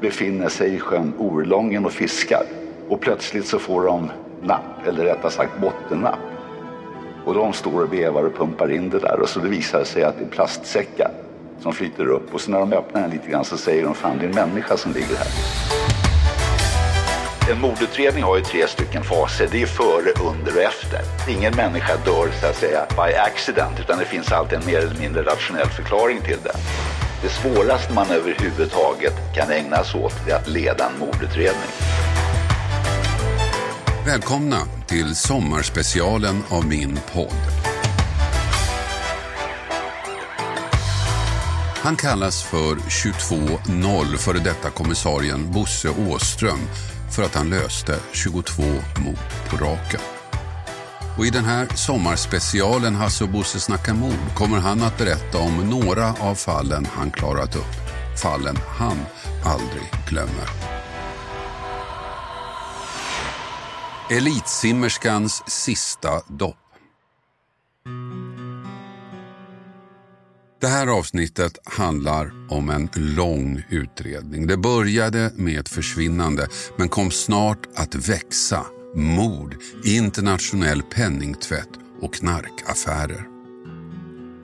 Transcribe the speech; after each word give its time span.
befinner 0.00 0.48
sig 0.48 0.74
i 0.74 0.78
sjön 0.78 1.12
Orlången 1.18 1.86
och 1.86 1.92
fiskar. 1.92 2.42
Och 2.88 3.00
plötsligt 3.00 3.46
så 3.46 3.58
får 3.58 3.84
de 3.84 4.10
napp, 4.42 4.86
eller 4.86 5.04
rättare 5.04 5.30
sagt 5.30 5.60
bottennapp. 5.60 6.18
Och 7.24 7.34
de 7.34 7.52
står 7.52 7.82
och 7.82 7.92
vevar 7.92 8.24
och 8.24 8.36
pumpar 8.36 8.72
in 8.72 8.90
det 8.90 8.98
där 8.98 9.20
och 9.20 9.28
så 9.28 9.40
det 9.40 9.48
visar 9.48 9.84
sig 9.84 10.02
att 10.02 10.18
det 10.18 10.24
är 10.24 10.28
plastsäckar 10.28 11.10
som 11.60 11.72
flyter 11.72 12.06
upp. 12.06 12.34
Och 12.34 12.40
så 12.40 12.50
när 12.50 12.58
de 12.58 12.72
öppnar 12.72 13.00
den 13.00 13.10
lite 13.10 13.30
grann 13.30 13.44
så 13.44 13.56
säger 13.56 13.84
de 13.84 13.94
fan 13.94 14.18
det 14.18 14.24
är 14.24 14.28
en 14.28 14.34
människa 14.34 14.76
som 14.76 14.92
ligger 14.92 15.16
här. 15.16 15.28
En 17.50 17.60
mordutredning 17.60 18.24
har 18.24 18.36
ju 18.36 18.42
tre 18.42 18.66
stycken 18.66 19.04
faser. 19.04 19.48
Det 19.52 19.62
är 19.62 19.66
före, 19.66 20.30
under 20.30 20.56
och 20.56 20.62
efter. 20.62 21.00
Ingen 21.28 21.56
människa 21.56 21.96
dör 22.04 22.28
så 22.40 22.46
att 22.46 22.56
säga 22.56 22.86
by 22.90 23.14
accident 23.14 23.80
utan 23.80 23.98
det 23.98 24.04
finns 24.04 24.32
alltid 24.32 24.58
en 24.58 24.66
mer 24.66 24.78
eller 24.78 25.00
mindre 25.00 25.22
rationell 25.22 25.68
förklaring 25.68 26.20
till 26.20 26.38
det. 26.42 26.52
Det 27.22 27.28
svåraste 27.28 27.92
man 27.92 28.10
överhuvudtaget 28.10 29.14
kan 29.34 29.50
ägna 29.50 29.84
sig 29.84 30.00
åt 30.00 30.28
är 30.28 30.34
att 30.34 30.48
leda 30.48 30.90
en 30.90 30.98
mordutredning. 30.98 31.70
Välkomna 34.06 34.56
till 34.86 35.16
sommarspecialen 35.16 36.42
av 36.48 36.66
min 36.66 36.98
podd. 37.12 37.60
Han 41.82 41.96
kallas 41.96 42.42
för 42.42 42.74
22-0 42.74 44.16
före 44.16 44.38
detta 44.38 44.70
kommissarien 44.70 45.52
Bosse 45.52 45.88
Åström 45.88 46.58
för 47.16 47.22
att 47.22 47.34
han 47.34 47.50
löste 47.50 47.96
22 48.12 48.62
mord 49.04 49.18
på 49.50 49.56
raken. 49.64 50.19
Och 51.20 51.26
I 51.26 51.30
den 51.30 51.44
här 51.44 51.68
sommarspecialen 51.74 52.94
Hasse 52.94 53.24
och 53.24 53.30
Bosse 53.30 53.60
snackar 53.60 53.94
mord 53.94 54.34
kommer 54.34 54.58
han 54.58 54.82
att 54.82 54.98
berätta 54.98 55.38
om 55.38 55.70
några 55.70 56.14
av 56.14 56.34
fallen 56.34 56.86
han 56.92 57.10
klarat 57.10 57.56
upp. 57.56 57.74
Fallen 58.22 58.56
han 58.78 58.96
aldrig 59.44 59.82
glömmer. 60.08 60.48
Elitsimmerskans 64.10 65.42
sista 65.46 66.22
dopp. 66.28 66.56
Det 70.60 70.68
här 70.68 70.86
avsnittet 70.86 71.58
handlar 71.64 72.52
om 72.52 72.70
en 72.70 72.88
lång 72.94 73.62
utredning. 73.68 74.46
Det 74.46 74.56
började 74.56 75.32
med 75.34 75.60
ett 75.60 75.68
försvinnande 75.68 76.48
men 76.76 76.88
kom 76.88 77.10
snart 77.10 77.66
att 77.76 77.94
växa. 77.94 78.66
Mord, 78.94 79.56
internationell 79.84 80.82
penningtvätt 80.82 81.68
och 82.00 82.14
knarkaffärer. 82.14 83.28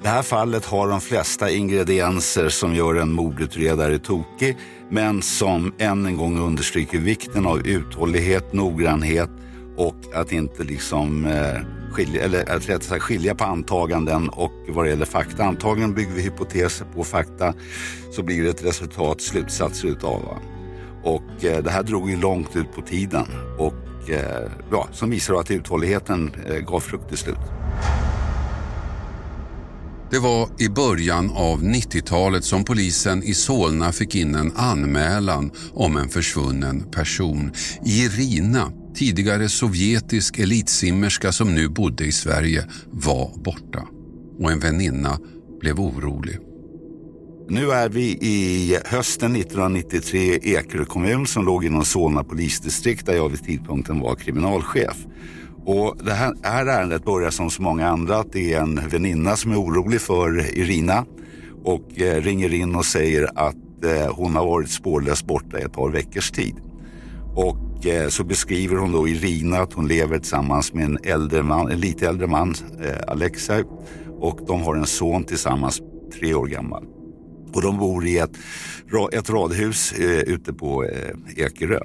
Det 0.02 0.08
här 0.08 0.22
fallet 0.22 0.64
har 0.64 0.89
de 0.89 1.00
flesta 1.00 1.50
ingredienser 1.50 2.48
som 2.48 2.74
gör 2.74 2.94
en 2.94 3.12
mordutredare 3.12 3.98
tokig 3.98 4.56
men 4.91 5.22
som 5.22 5.72
än 5.78 6.06
en 6.06 6.17
gång 6.17 6.39
understryker 6.39 6.98
vikten 6.98 7.47
av 7.47 7.67
uthållighet, 7.67 8.52
noggrannhet 8.52 9.30
och 9.77 9.97
att 10.14 10.33
inte 10.33 10.64
liksom 10.64 11.27
eh, 11.27 11.61
skilja, 11.92 12.24
eller 12.24 12.56
att 12.56 12.69
rätt 12.69 12.83
sagt 12.83 13.02
skilja 13.02 13.34
på 13.34 13.44
antaganden 13.44 14.28
och 14.28 14.52
vad 14.69 14.84
det 14.84 14.89
gäller 14.89 15.05
fakta. 15.05 15.45
Antagligen 15.45 15.95
bygger 15.95 16.12
vi 16.12 16.23
hypoteser 16.23 16.86
på 16.95 17.05
fakta 17.05 17.55
så 18.12 18.23
blir 18.23 18.42
det 18.42 18.51
ett 18.51 18.64
resultat, 18.64 19.20
slutsatser 19.20 19.89
utav. 19.89 20.39
Och 21.02 21.45
eh, 21.45 21.62
det 21.62 21.70
här 21.70 21.83
drog 21.83 22.11
ju 22.11 22.17
långt 22.17 22.56
ut 22.56 22.73
på 22.73 22.83
tiden 22.83 23.27
och 23.58 23.86
eh, 24.11 24.50
ja, 24.70 24.89
som 24.92 25.11
visar 25.11 25.34
att 25.34 25.50
uthålligheten 25.50 26.30
eh, 26.46 26.56
gav 26.56 26.80
frukt 26.80 27.08
till 27.08 27.18
slut. 27.18 27.39
Det 30.11 30.18
var 30.18 30.48
i 30.58 30.68
början 30.68 31.30
av 31.30 31.62
90-talet 31.62 32.44
som 32.44 32.64
polisen 32.64 33.22
i 33.22 33.34
Solna 33.34 33.92
fick 33.92 34.14
in 34.14 34.34
en 34.34 34.52
anmälan 34.56 35.50
om 35.72 35.96
en 35.96 36.08
försvunnen 36.08 36.90
person. 36.90 37.52
Irina 37.84 38.72
tidigare 38.96 39.48
sovjetisk 39.48 40.38
elitsimmerska 40.38 41.33
som 41.33 41.55
nu 41.55 41.68
bodde 41.68 42.05
i 42.05 42.12
Sverige, 42.12 42.64
var 42.90 43.33
borta. 43.36 43.83
Och 44.38 44.52
en 44.52 44.61
väninna 44.61 45.18
blev 45.61 45.80
orolig. 45.80 46.45
Nu 47.48 47.70
är 47.70 47.89
vi 47.89 48.18
i 48.20 48.79
hösten 48.84 49.36
1993 49.36 50.18
i 50.18 50.55
Ekerö 50.55 50.84
kommun 50.84 51.27
som 51.27 51.45
låg 51.45 51.64
inom 51.64 51.84
Solna 51.84 52.24
polisdistrikt 52.24 53.07
där 53.07 53.14
jag 53.14 53.29
vid 53.29 53.45
tidpunkten 53.45 54.01
var 54.01 54.14
kriminalchef. 54.14 55.07
Och 55.64 55.96
det 56.05 56.12
här, 56.12 56.35
här 56.42 56.67
ärendet 56.67 57.05
börjar 57.05 57.30
som 57.30 57.51
så 57.51 57.62
många 57.62 57.89
andra 57.89 58.17
att 58.17 58.33
det 58.33 58.55
är 58.55 58.61
en 58.61 58.89
väninna 58.89 59.36
som 59.36 59.52
är 59.52 59.56
orolig 59.56 60.01
för 60.01 60.58
Irina 60.58 61.05
och 61.64 62.01
eh, 62.01 62.23
ringer 62.23 62.55
in 62.55 62.74
och 62.74 62.85
säger 62.85 63.30
att 63.35 63.85
eh, 63.85 64.14
hon 64.14 64.36
har 64.36 64.46
varit 64.46 64.70
spårlöst 64.70 65.27
borta 65.27 65.58
i 65.58 65.62
ett 65.62 65.73
par 65.73 65.90
veckors 65.90 66.30
tid. 66.30 66.55
Och 67.35 67.86
eh, 67.86 68.08
så 68.08 68.24
beskriver 68.24 68.77
hon 68.77 68.92
då 68.92 69.08
Irina 69.08 69.58
att 69.58 69.73
hon 69.73 69.89
lever 69.89 70.18
tillsammans 70.18 70.73
med 70.73 70.85
en, 70.85 70.98
äldre 71.05 71.42
man, 71.42 71.70
en 71.70 71.80
lite 71.80 72.08
äldre 72.08 72.27
man, 72.27 72.55
eh, 72.85 73.12
Alexei. 73.12 73.64
Och 74.20 74.40
de 74.46 74.62
har 74.62 74.74
en 74.77 74.86
son 74.86 75.24
tillsammans, 75.24 75.80
tre 76.20 76.35
år 76.35 76.46
gammal. 76.46 76.95
Och 77.52 77.62
de 77.62 77.79
bor 77.79 78.07
i 78.07 78.18
ett, 78.18 78.36
ett 79.12 79.30
radhus 79.30 79.92
eh, 79.92 80.20
ute 80.20 80.52
på 80.52 80.84
eh, 80.84 81.14
Ekerö. 81.36 81.80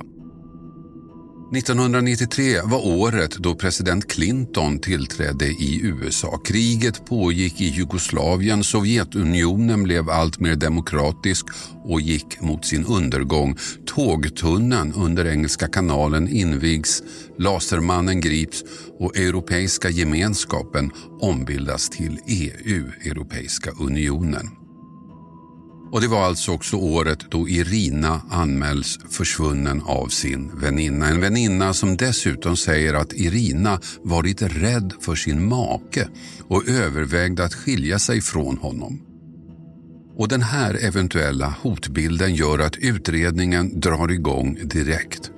1993 1.54 2.62
var 2.64 2.88
året 2.88 3.38
då 3.38 3.56
president 3.56 4.12
Clinton 4.12 4.80
tillträdde 4.80 5.46
i 5.46 5.82
USA. 5.84 6.38
Kriget 6.46 7.06
pågick 7.06 7.62
i 7.62 7.66
Jugoslavien, 7.66 8.64
Sovjetunionen 8.64 9.84
blev 9.84 10.10
allt 10.10 10.40
mer 10.40 10.56
demokratisk 10.56 11.46
och 11.84 12.02
gick 12.02 12.42
mot 12.42 12.66
sin 12.66 12.86
undergång. 12.86 13.58
Tågtunneln 13.86 14.94
under 14.94 15.26
Engelska 15.26 15.68
kanalen 15.68 16.28
invigs, 16.28 17.04
Lasermannen 17.38 18.22
grips 18.22 18.64
och 19.00 19.18
Europeiska 19.18 19.90
gemenskapen 19.90 20.92
ombildas 21.20 21.90
till 21.90 22.20
EU, 22.28 22.92
Europeiska 23.06 23.72
unionen. 23.80 24.61
Och 25.92 26.02
Det 26.02 26.08
var 26.08 26.24
alltså 26.24 26.52
också 26.52 26.78
året 26.78 27.20
då 27.30 27.50
Irina 27.50 28.22
anmäls 28.30 29.00
försvunnen 29.10 29.82
av 29.82 30.08
sin 30.08 30.52
väninna. 30.60 31.08
En 31.08 31.22
väninna 31.22 31.74
som 31.74 31.98
dessutom 31.98 32.58
säger 32.58 32.94
att 32.94 33.14
Irina 33.14 33.80
varit 34.04 34.42
rädd 34.42 34.94
för 35.02 35.16
sin 35.16 35.50
make 35.50 36.08
och 36.48 36.68
övervägde 36.68 37.46
att 37.46 37.54
skilja 37.54 38.00
sig 38.00 38.22
från 38.22 38.58
honom. 38.58 39.02
Och 40.18 40.28
Den 40.28 40.42
här 40.42 40.86
eventuella 40.86 41.56
hotbilden 41.62 42.36
gör 42.36 42.60
att 42.60 42.78
utredningen 42.78 43.80
drar 43.80 44.12
igång 44.12 44.60
direkt. 44.64 45.32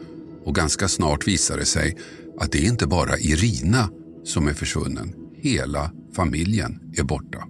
Och 0.46 0.56
ganska 0.56 0.88
snart 0.88 1.28
visar 1.28 1.58
det 1.58 1.66
sig 1.66 1.98
att 2.40 2.52
det 2.52 2.66
är 2.66 2.70
inte 2.70 2.88
bara 2.88 3.18
Irina 3.18 3.90
som 4.24 4.48
är 4.48 4.54
försvunnen. 4.54 5.14
Hela 5.36 5.92
familjen 6.16 6.80
är 6.98 7.04
borta. 7.04 7.48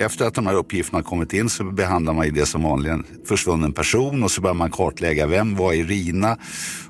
Efter 0.00 0.26
att 0.26 0.34
de 0.34 0.46
här 0.46 0.54
uppgifterna 0.54 1.02
kommit 1.02 1.32
in 1.32 1.48
så 1.48 1.64
behandlar 1.64 2.12
man 2.12 2.34
det 2.34 2.46
som 2.46 2.62
vanligen 2.62 3.04
försvunnen 3.24 3.72
person 3.72 4.22
och 4.22 4.30
så 4.30 4.40
börjar 4.40 4.54
man 4.54 4.70
kartlägga 4.70 5.26
vem 5.26 5.56
var 5.56 5.72
Irina 5.72 6.38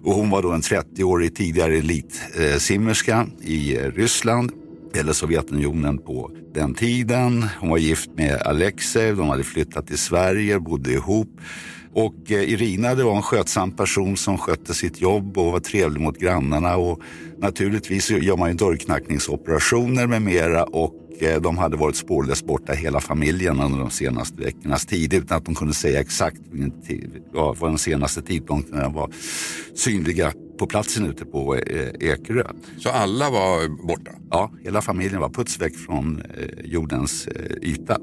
och 0.03 0.15
hon 0.15 0.31
var 0.31 0.43
då 0.43 0.53
en 0.53 0.61
30-årig 0.61 1.37
tidigare 1.37 1.77
elitsimmerska 1.77 3.27
i 3.43 3.77
Ryssland 3.77 4.53
eller 4.95 5.13
Sovjetunionen 5.13 5.99
på 5.99 6.31
den 6.55 6.75
tiden. 6.75 7.47
Hon 7.61 7.71
var 7.71 7.79
gift 7.79 8.11
med 8.17 8.43
Alexej, 8.43 9.13
de 9.15 9.29
hade 9.29 9.45
flyttat 9.45 9.87
till 9.87 9.99
Sverige, 9.99 10.61
bodde 10.61 10.93
ihop. 10.93 11.41
Och 11.93 12.33
eh, 12.33 12.51
Irina 12.51 12.95
det 12.95 13.05
var 13.05 13.17
en 13.17 13.23
skötsam 13.23 13.71
person 13.71 14.17
som 14.17 14.39
skötte 14.39 14.75
sitt 14.75 15.01
jobb 15.01 15.39
och 15.39 15.53
var 15.53 15.61
trevlig 15.61 16.01
mot 16.01 16.19
grannarna. 16.19 16.77
Och 16.77 17.01
naturligtvis 17.39 18.11
gör 18.11 18.37
man 18.37 18.49
ju 18.51 18.57
dörrknackningsoperationer 18.57 20.07
med 20.07 20.23
mera 20.23 20.65
och 20.65 20.95
Eh, 21.21 21.41
de 21.41 21.59
hade 21.59 21.77
varit 21.77 21.97
spårlöst 21.97 22.47
borta 22.47 22.73
hela 22.73 23.01
familjen 23.01 23.61
under 23.61 23.79
de 23.79 23.91
senaste 23.91 24.43
veckornas 24.43 24.87
tid 24.87 25.15
utan 25.15 25.39
att 25.39 25.45
de 25.45 25.55
kunde 25.55 25.75
säga 25.75 26.01
exakt 26.01 26.41
vad 27.33 27.71
den 27.71 27.79
senaste 27.79 28.23
tidpunkten 28.23 28.77
när 28.77 28.83
de 28.83 28.95
var 28.95 29.11
synliga 29.75 30.33
på 30.59 30.67
platsen 30.67 31.07
ute 31.07 31.25
på 31.25 31.57
eh, 31.57 31.89
Ekerö. 32.01 32.45
Så 32.79 32.89
alla 32.89 33.31
var 33.31 33.87
borta? 33.87 34.11
Ja, 34.31 34.51
hela 34.65 34.83
familjen 34.83 35.21
var 35.21 35.29
puts 35.29 35.61
väck 35.61 35.77
från 35.77 36.23
jordens 36.65 37.29
yta. 37.63 37.97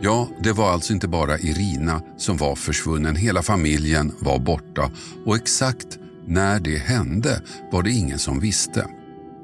Ja, 0.00 0.28
det 0.42 0.52
var 0.52 0.70
alltså 0.70 0.92
inte 0.92 1.08
bara 1.08 1.38
Irina 1.38 2.02
som 2.16 2.36
var 2.36 2.56
försvunnen. 2.56 3.16
Hela 3.16 3.42
familjen 3.42 4.12
var 4.18 4.38
borta 4.38 4.90
och 5.26 5.36
exakt 5.36 5.98
när 6.26 6.60
det 6.60 6.78
hände 6.78 7.42
var 7.72 7.82
det 7.82 7.90
ingen 7.90 8.18
som 8.18 8.40
visste. 8.40 8.86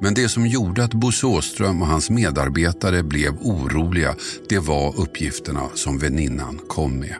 Men 0.01 0.15
det 0.15 0.29
som 0.29 0.47
gjorde 0.47 0.85
att 0.85 0.95
Bosse 0.95 1.27
Åström 1.27 1.83
och 1.83 1.89
hans 1.89 2.11
medarbetare 2.11 3.03
blev 3.03 3.35
oroliga, 3.41 4.15
det 4.49 4.59
var 4.59 5.01
uppgifterna 5.01 5.69
som 5.75 5.99
väninnan 5.99 6.61
kom 6.69 6.99
med. 6.99 7.17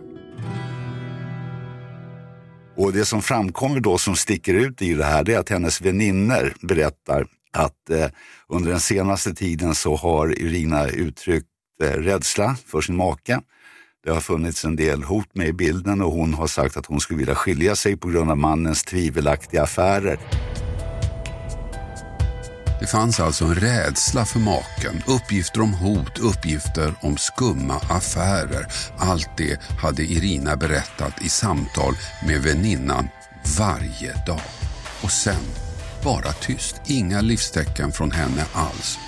Och 2.77 2.93
det 2.93 3.05
som 3.05 3.23
framkommer 3.23 3.81
då 3.81 3.99
som 3.99 4.17
sticker 4.17 4.55
ut 4.55 4.83
i 4.83 4.95
det 4.95 5.05
här, 5.05 5.25
det 5.25 5.35
är 5.35 5.39
att 5.39 5.49
hennes 5.49 5.81
väninner 5.81 6.55
berättar 6.63 7.27
att 7.53 7.91
eh, 7.91 8.07
under 8.49 8.71
den 8.71 8.81
senaste 8.81 9.35
tiden 9.35 9.75
så 9.75 9.97
har 9.97 10.39
Irina 10.39 10.89
uttryckt 10.89 11.50
Eh, 11.83 11.87
rädsla 11.87 12.57
för 12.67 12.81
sin 12.81 12.97
make. 12.97 13.41
Det 14.05 14.11
har 14.11 14.21
funnits 14.21 14.65
en 14.65 14.77
del 14.77 15.03
hot 15.03 15.35
med 15.35 15.49
i 15.49 15.53
bilden 15.53 16.03
och 16.03 16.13
hon 16.13 16.35
har 16.35 16.47
sagt 16.47 16.77
att 16.77 16.87
hon 16.87 17.01
skulle 17.01 17.19
vilja 17.19 17.35
skilja 17.35 17.77
sig 17.77 17.97
på 17.97 18.09
grund 18.09 18.31
av 18.31 18.39
mannens 18.39 18.85
tvivelaktiga 18.85 19.63
affärer. 19.63 20.19
Det 22.81 22.87
fanns 22.87 23.21
alltså 23.21 23.45
en 23.45 23.55
rädsla 23.55 24.25
för 24.25 24.39
maken, 24.39 25.03
uppgifter 25.07 25.61
om 25.61 25.75
hot, 25.75 26.19
uppgifter 26.19 26.95
om 27.01 27.17
skumma 27.17 27.75
affärer. 27.75 28.67
Allt 28.99 29.31
det 29.37 29.61
hade 29.83 30.03
Irina 30.03 30.57
berättat 30.57 31.23
i 31.23 31.29
samtal 31.29 31.95
med 32.27 32.43
väninnan 32.43 33.09
varje 33.59 34.25
dag. 34.27 34.43
Och 35.03 35.11
sen, 35.11 35.45
bara 36.05 36.33
tyst. 36.33 36.81
Inga 36.87 37.21
livstecken 37.21 37.93
från 37.93 38.11
henne 38.11 38.45
alls. 38.53 38.99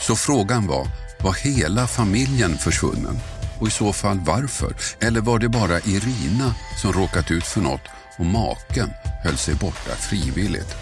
Så 0.00 0.16
frågan 0.16 0.66
var, 0.66 0.86
var 1.22 1.32
hela 1.32 1.86
familjen 1.86 2.58
försvunnen? 2.58 3.18
Och 3.58 3.68
i 3.68 3.70
så 3.70 3.92
fall 3.92 4.20
varför? 4.26 4.74
Eller 5.00 5.20
var 5.20 5.38
det 5.38 5.48
bara 5.48 5.78
Irina 5.78 6.54
som 6.82 6.92
råkat 6.92 7.30
ut 7.30 7.44
för 7.44 7.60
något 7.60 7.80
och 8.18 8.26
maken 8.26 8.90
höll 9.24 9.36
sig 9.36 9.54
borta 9.54 9.90
frivilligt? 9.96 10.76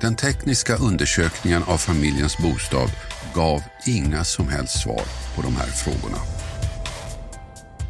Den 0.00 0.16
tekniska 0.16 0.76
undersökningen 0.76 1.62
av 1.62 1.78
familjens 1.78 2.38
bostad 2.38 2.90
gav 3.34 3.62
inga 3.86 4.24
som 4.24 4.48
helst 4.48 4.82
svar 4.82 5.02
på 5.36 5.42
de 5.42 5.56
här 5.56 5.66
frågorna. 5.66 6.18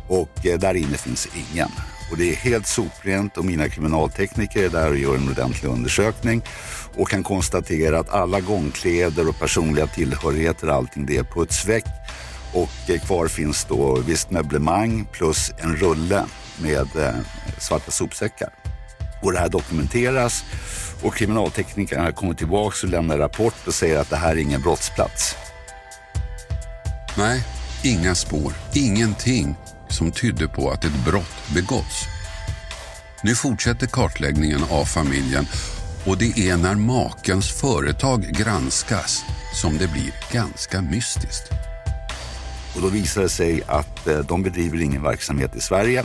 Och 0.09 0.47
eh, 0.47 0.59
där 0.59 0.75
inne 0.75 0.97
finns 0.97 1.29
ingen. 1.35 1.71
Och 2.11 2.17
det 2.17 2.31
är 2.31 2.37
helt 2.37 2.67
soprent 2.67 3.37
och 3.37 3.45
mina 3.45 3.69
kriminaltekniker 3.69 4.65
är 4.65 4.69
där 4.69 4.91
och 4.91 4.99
gör 4.99 5.17
en 5.17 5.29
ordentlig 5.29 5.69
undersökning 5.71 6.43
och 6.97 7.09
kan 7.09 7.23
konstatera 7.23 7.99
att 7.99 8.11
alla 8.11 8.41
gångkläder 8.41 9.29
och 9.29 9.39
personliga 9.39 9.87
tillhörigheter, 9.87 10.69
allting 10.69 11.07
det 11.07 11.17
är 11.17 11.25
putsväck. 11.25 11.85
Och 12.53 12.91
eh, 12.91 13.01
kvar 13.01 13.29
finns 13.29 13.65
då 13.65 14.01
visst 14.07 14.31
möblemang 14.31 15.09
plus 15.13 15.53
en 15.59 15.77
rulle 15.77 16.25
med 16.63 16.97
eh, 16.97 17.15
svarta 17.59 17.91
sopsäckar. 17.91 18.49
Och 19.23 19.33
det 19.33 19.39
här 19.39 19.49
dokumenteras 19.49 20.45
och 21.03 21.15
kriminalteknikerna 21.15 22.13
kommer 22.13 22.35
tillbaka 22.35 22.77
och 22.83 22.89
lämnar 22.91 23.19
rapport 23.19 23.67
och 23.67 23.75
säger 23.75 23.99
att 23.99 24.11
det 24.11 24.17
här 24.17 24.33
är 24.33 24.37
ingen 24.37 24.63
brottsplats. 24.63 25.37
Nej, 27.19 27.45
inga 27.83 28.15
spår, 28.15 28.53
ingenting 28.75 29.55
som 29.89 30.13
tydde 30.13 30.49
på 30.49 30.71
att 30.71 30.85
ett 30.85 31.05
brott 31.05 31.55
begåtts. 31.55 32.05
Nu 33.23 33.35
fortsätter 33.35 33.87
kartläggningen 33.87 34.61
av 34.71 34.85
familjen 34.85 35.47
och 36.07 36.19
det 36.19 36.39
är 36.39 36.57
när 36.57 36.75
makens 36.75 37.53
företag 37.53 38.23
granskas 38.23 39.25
som 39.55 39.79
det 39.79 39.89
blir 39.89 40.15
ganska 40.33 40.83
mystiskt. 40.83 41.53
Och 42.75 42.83
då 42.83 42.89
visar 42.89 43.23
det 43.23 43.29
sig 43.29 43.63
att 43.67 44.07
eh, 44.07 44.19
de 44.19 44.43
bedriver 44.43 44.81
ingen 44.81 45.03
verksamhet 45.03 45.57
i 45.57 45.61
Sverige, 45.61 46.05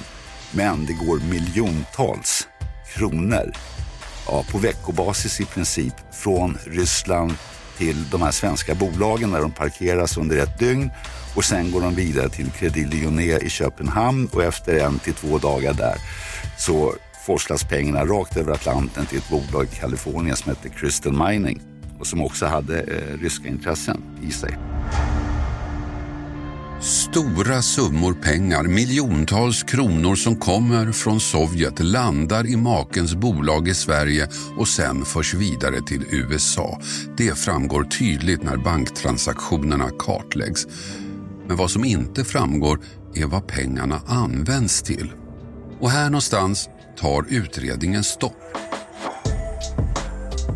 men 0.52 0.86
det 0.86 0.94
går 0.94 1.20
miljontals 1.20 2.48
kronor 2.94 3.52
ja, 4.28 4.44
på 4.52 4.58
veckobasis 4.58 5.42
i 5.42 5.46
princip 5.46 5.94
från 6.12 6.58
Ryssland 6.66 7.34
till 7.78 8.10
de 8.10 8.22
här 8.22 8.32
svenska 8.32 8.76
bolagen 8.76 9.32
där 9.32 9.42
de 9.42 9.52
parkeras 9.52 10.18
under 10.18 10.38
ett 10.38 10.60
dygn 10.60 10.92
och 11.36 11.44
sen 11.44 11.72
går 11.72 11.82
de 11.82 11.96
vidare 11.96 12.30
till 12.30 12.52
Credit 12.52 12.94
Lyonnais 12.94 13.44
i 13.44 13.50
Köpenhamn 13.50 14.30
och 14.34 14.44
efter 14.44 14.80
en 14.80 15.00
till 15.00 15.14
två 15.14 15.38
dagar 15.38 15.74
där 15.74 15.98
så 16.58 16.96
forslas 17.26 17.64
pengarna 17.64 18.06
rakt 18.06 18.38
över 18.38 18.54
Atlanten 18.54 19.06
till 19.06 19.18
ett 19.18 19.30
bolag 19.30 19.64
i 19.64 19.76
Kalifornien 19.76 20.36
som 20.36 20.50
heter 20.50 20.70
Crystal 20.70 21.28
Mining 21.28 21.62
och 22.00 22.08
som 22.08 22.22
också 22.22 22.46
hade 22.46 22.80
eh, 22.80 23.18
ryska 23.22 23.48
intressen 23.48 24.02
i 24.22 24.32
sig. 24.32 24.58
Stora 26.82 27.62
summor 27.62 28.14
pengar, 28.14 28.64
miljontals 28.64 29.64
kronor 29.64 30.16
som 30.16 30.36
kommer 30.36 30.92
från 30.92 31.20
Sovjet 31.20 31.80
landar 31.80 32.48
i 32.48 32.56
makens 32.56 33.16
bolag 33.16 33.68
i 33.68 33.74
Sverige 33.74 34.28
och 34.58 34.68
sen 34.68 35.06
förs 35.06 35.34
vidare 35.34 35.82
till 35.82 36.06
USA. 36.12 36.80
Det 37.18 37.38
framgår 37.38 37.84
tydligt 37.84 38.44
när 38.44 38.58
banktransaktionerna 38.58 39.90
kartläggs. 40.00 40.68
Men 41.48 41.58
vad 41.58 41.72
som 41.72 41.86
inte 41.86 42.24
framgår 42.24 42.80
är 43.16 43.26
vad 43.26 43.48
pengarna 43.48 44.02
används 44.08 44.82
till. 44.82 45.12
Och 45.80 45.90
här 45.92 46.06
någonstans 46.06 46.70
tar 46.98 47.26
utredningen 47.30 48.04
stopp. 48.04 48.46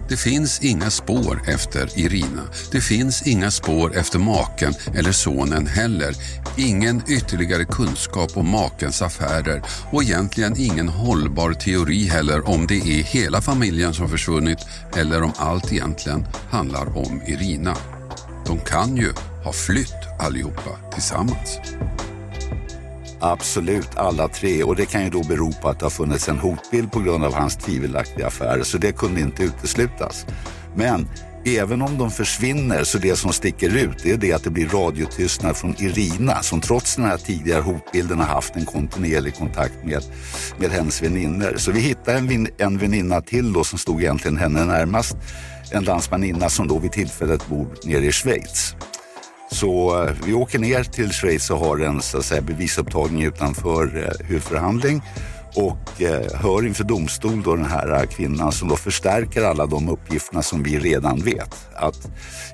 Det 0.09 0.17
finns 0.17 0.59
inga 0.61 0.89
spår 0.89 1.41
efter 1.47 1.99
Irina. 1.99 2.41
Det 2.71 2.81
finns 2.81 3.27
inga 3.27 3.51
spår 3.51 3.97
efter 3.97 4.19
maken 4.19 4.73
eller 4.95 5.11
sonen 5.11 5.67
heller. 5.67 6.15
Ingen 6.57 7.01
ytterligare 7.07 7.65
kunskap 7.65 8.37
om 8.37 8.49
makens 8.49 9.01
affärer 9.01 9.61
och 9.91 10.03
egentligen 10.03 10.53
ingen 10.57 10.89
hållbar 10.89 11.53
teori 11.53 12.03
heller 12.03 12.49
om 12.49 12.67
det 12.67 12.75
är 12.75 13.03
hela 13.03 13.41
familjen 13.41 13.93
som 13.93 14.09
försvunnit 14.09 14.59
eller 14.97 15.23
om 15.23 15.31
allt 15.37 15.73
egentligen 15.73 16.27
handlar 16.49 16.97
om 16.97 17.21
Irina. 17.27 17.75
De 18.45 18.59
kan 18.59 18.97
ju 18.97 19.13
ha 19.43 19.53
flytt 19.53 20.19
allihopa 20.19 20.91
tillsammans. 20.93 21.59
Absolut, 23.19 23.89
alla 23.95 24.27
tre. 24.27 24.63
Och 24.63 24.75
det 24.75 24.85
kan 24.85 25.03
ju 25.03 25.09
då 25.09 25.23
bero 25.23 25.51
på 25.51 25.69
att 25.69 25.79
det 25.79 25.85
har 25.85 25.89
funnits 25.89 26.29
en 26.29 26.39
hotbild 26.39 26.91
på 26.91 26.99
grund 26.99 27.25
av 27.25 27.33
hans 27.33 27.55
tvivelaktiga 27.55 28.27
affärer. 28.27 28.63
Så 28.63 28.77
det 28.77 28.91
kunde 28.91 29.21
inte 29.21 29.43
uteslutas. 29.43 30.25
Men 30.75 31.07
även 31.45 31.81
om 31.81 31.97
de 31.97 32.11
försvinner 32.11 32.83
så 32.83 32.97
det 32.97 33.15
som 33.15 33.33
sticker 33.33 33.77
ut 33.77 34.05
är 34.05 34.17
det 34.17 34.33
att 34.33 34.43
det 34.43 34.49
blir 34.49 34.67
radiotystnad 34.67 35.57
från 35.57 35.75
Irina 35.79 36.41
som 36.41 36.61
trots 36.61 36.95
den 36.95 37.05
här 37.05 37.17
tidigare 37.17 37.61
hotbilden 37.61 38.19
har 38.19 38.25
haft 38.25 38.55
en 38.55 38.65
kontinuerlig 38.65 39.35
kontakt 39.35 39.85
med, 39.85 40.03
med 40.57 40.71
hennes 40.71 41.03
väninnor. 41.03 41.53
Så 41.57 41.71
vi 41.71 41.79
hittar 41.79 42.15
en, 42.15 42.47
en 42.57 42.77
väninna 42.77 43.21
till 43.21 43.53
då 43.53 43.63
som 43.63 43.79
stod 43.79 44.01
egentligen 44.01 44.37
henne 44.37 44.65
närmast. 44.65 45.17
En 45.71 45.83
landsmaninna 45.83 46.49
som 46.49 46.67
då 46.67 46.79
vid 46.79 46.91
tillfället 46.91 47.47
bor 47.47 47.67
nere 47.83 48.05
i 48.05 48.11
Schweiz. 48.11 48.75
Så 49.51 50.03
eh, 50.03 50.13
vi 50.25 50.33
åker 50.33 50.59
ner 50.59 50.83
till 50.83 51.11
Schweiz 51.11 51.49
och 51.49 51.59
har 51.59 51.79
en 51.79 52.01
så 52.01 52.17
att 52.17 52.25
säga, 52.25 52.41
bevisupptagning 52.41 53.23
utanför 53.23 53.83
eh, 53.97 54.27
huvudförhandling 54.27 55.01
och 55.55 56.01
eh, 56.01 56.41
hör 56.41 56.65
inför 56.65 56.83
domstol 56.83 57.43
då 57.43 57.55
den 57.55 57.65
här 57.65 57.93
eh, 57.93 58.03
kvinnan 58.03 58.51
som 58.51 58.67
då 58.67 58.75
förstärker 58.75 59.43
alla 59.43 59.65
de 59.65 59.89
uppgifterna 59.89 60.41
som 60.41 60.63
vi 60.63 60.79
redan 60.79 61.19
vet. 61.19 61.55
Att 61.75 62.11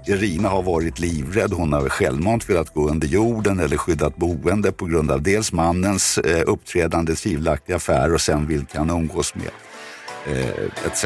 Irina 0.07 0.49
har 0.49 0.63
varit 0.63 0.99
livrädd, 0.99 1.53
hon 1.53 1.73
har 1.73 1.89
självmant 1.89 2.49
velat 2.49 2.73
gå 2.73 2.89
under 2.89 3.07
jorden 3.07 3.59
eller 3.59 3.77
skyddat 3.77 4.15
boende 4.15 4.71
på 4.71 4.85
grund 4.85 5.11
av 5.11 5.21
dels 5.21 5.51
mannens 5.51 6.17
eh, 6.17 6.43
uppträdande 6.45 7.15
tvivelaktiga 7.15 7.75
affär 7.75 8.13
och 8.13 8.21
sen 8.21 8.47
vilka 8.47 8.79
han 8.79 8.89
umgås 8.89 9.33
med 9.35 9.49
etc. 10.85 11.05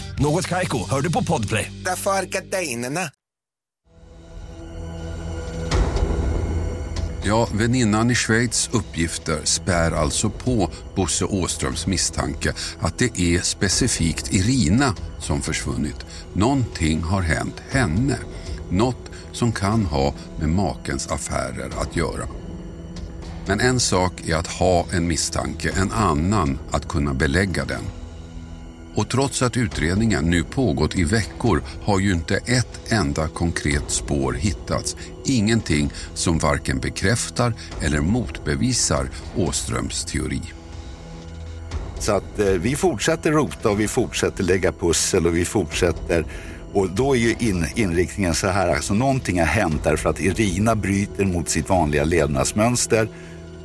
Något 0.21 0.47
Kaiko, 0.47 0.89
hör 0.89 1.01
du 1.01 1.11
på 1.11 1.23
Podplay. 1.23 1.71
Därför 1.85 2.11
arkadeinerna. 2.11 3.09
Ja, 7.23 7.47
väninnan 7.53 8.11
i 8.11 8.15
Schweiz 8.15 8.69
uppgifter 8.73 9.41
spär 9.43 9.91
alltså 9.91 10.29
på 10.29 10.69
Bosse 10.95 11.25
Åströms 11.25 11.87
misstanke 11.87 12.53
att 12.79 12.97
det 12.97 13.19
är 13.19 13.41
specifikt 13.41 14.33
Irina 14.33 14.95
som 15.19 15.41
försvunnit. 15.41 16.05
Någonting 16.33 17.01
har 17.01 17.21
hänt 17.21 17.61
henne. 17.69 18.17
Något 18.69 19.11
som 19.31 19.51
kan 19.51 19.85
ha 19.85 20.13
med 20.39 20.49
makens 20.49 21.07
affärer 21.07 21.69
att 21.81 21.95
göra. 21.95 22.27
Men 23.47 23.59
en 23.59 23.79
sak 23.79 24.27
är 24.27 24.35
att 24.35 24.47
ha 24.47 24.85
en 24.91 25.07
misstanke, 25.07 25.71
en 25.81 25.91
annan 25.91 26.59
att 26.71 26.87
kunna 26.87 27.13
belägga 27.13 27.65
den. 27.65 28.00
Och 28.95 29.09
trots 29.09 29.41
att 29.41 29.57
utredningen 29.57 30.25
nu 30.25 30.43
pågått 30.43 30.95
i 30.95 31.03
veckor 31.03 31.63
har 31.83 31.99
ju 31.99 32.13
inte 32.13 32.35
ett 32.35 32.91
enda 32.91 33.27
konkret 33.27 33.83
spår 33.87 34.33
hittats. 34.33 34.95
Ingenting 35.25 35.91
som 36.13 36.37
varken 36.37 36.79
bekräftar 36.79 37.53
eller 37.81 37.99
motbevisar 37.99 39.09
Åströms 39.35 40.05
teori. 40.05 40.41
Så 41.99 42.11
att 42.11 42.39
eh, 42.39 42.45
vi 42.45 42.75
fortsätter 42.75 43.31
rota 43.31 43.69
och 43.69 43.79
vi 43.79 43.87
fortsätter 43.87 44.43
lägga 44.43 44.71
pussel 44.71 45.27
och 45.27 45.35
vi 45.35 45.45
fortsätter 45.45 46.25
och 46.73 46.89
då 46.89 47.15
är 47.15 47.19
ju 47.19 47.35
in, 47.39 47.65
inriktningen 47.75 48.33
så 48.33 48.47
här, 48.47 48.75
alltså 48.75 48.93
någonting 48.93 49.39
har 49.39 49.45
hänt 49.45 49.83
därför 49.83 50.09
att 50.09 50.19
Irina 50.19 50.75
bryter 50.75 51.25
mot 51.25 51.49
sitt 51.49 51.69
vanliga 51.69 52.03
levnadsmönster 52.03 53.07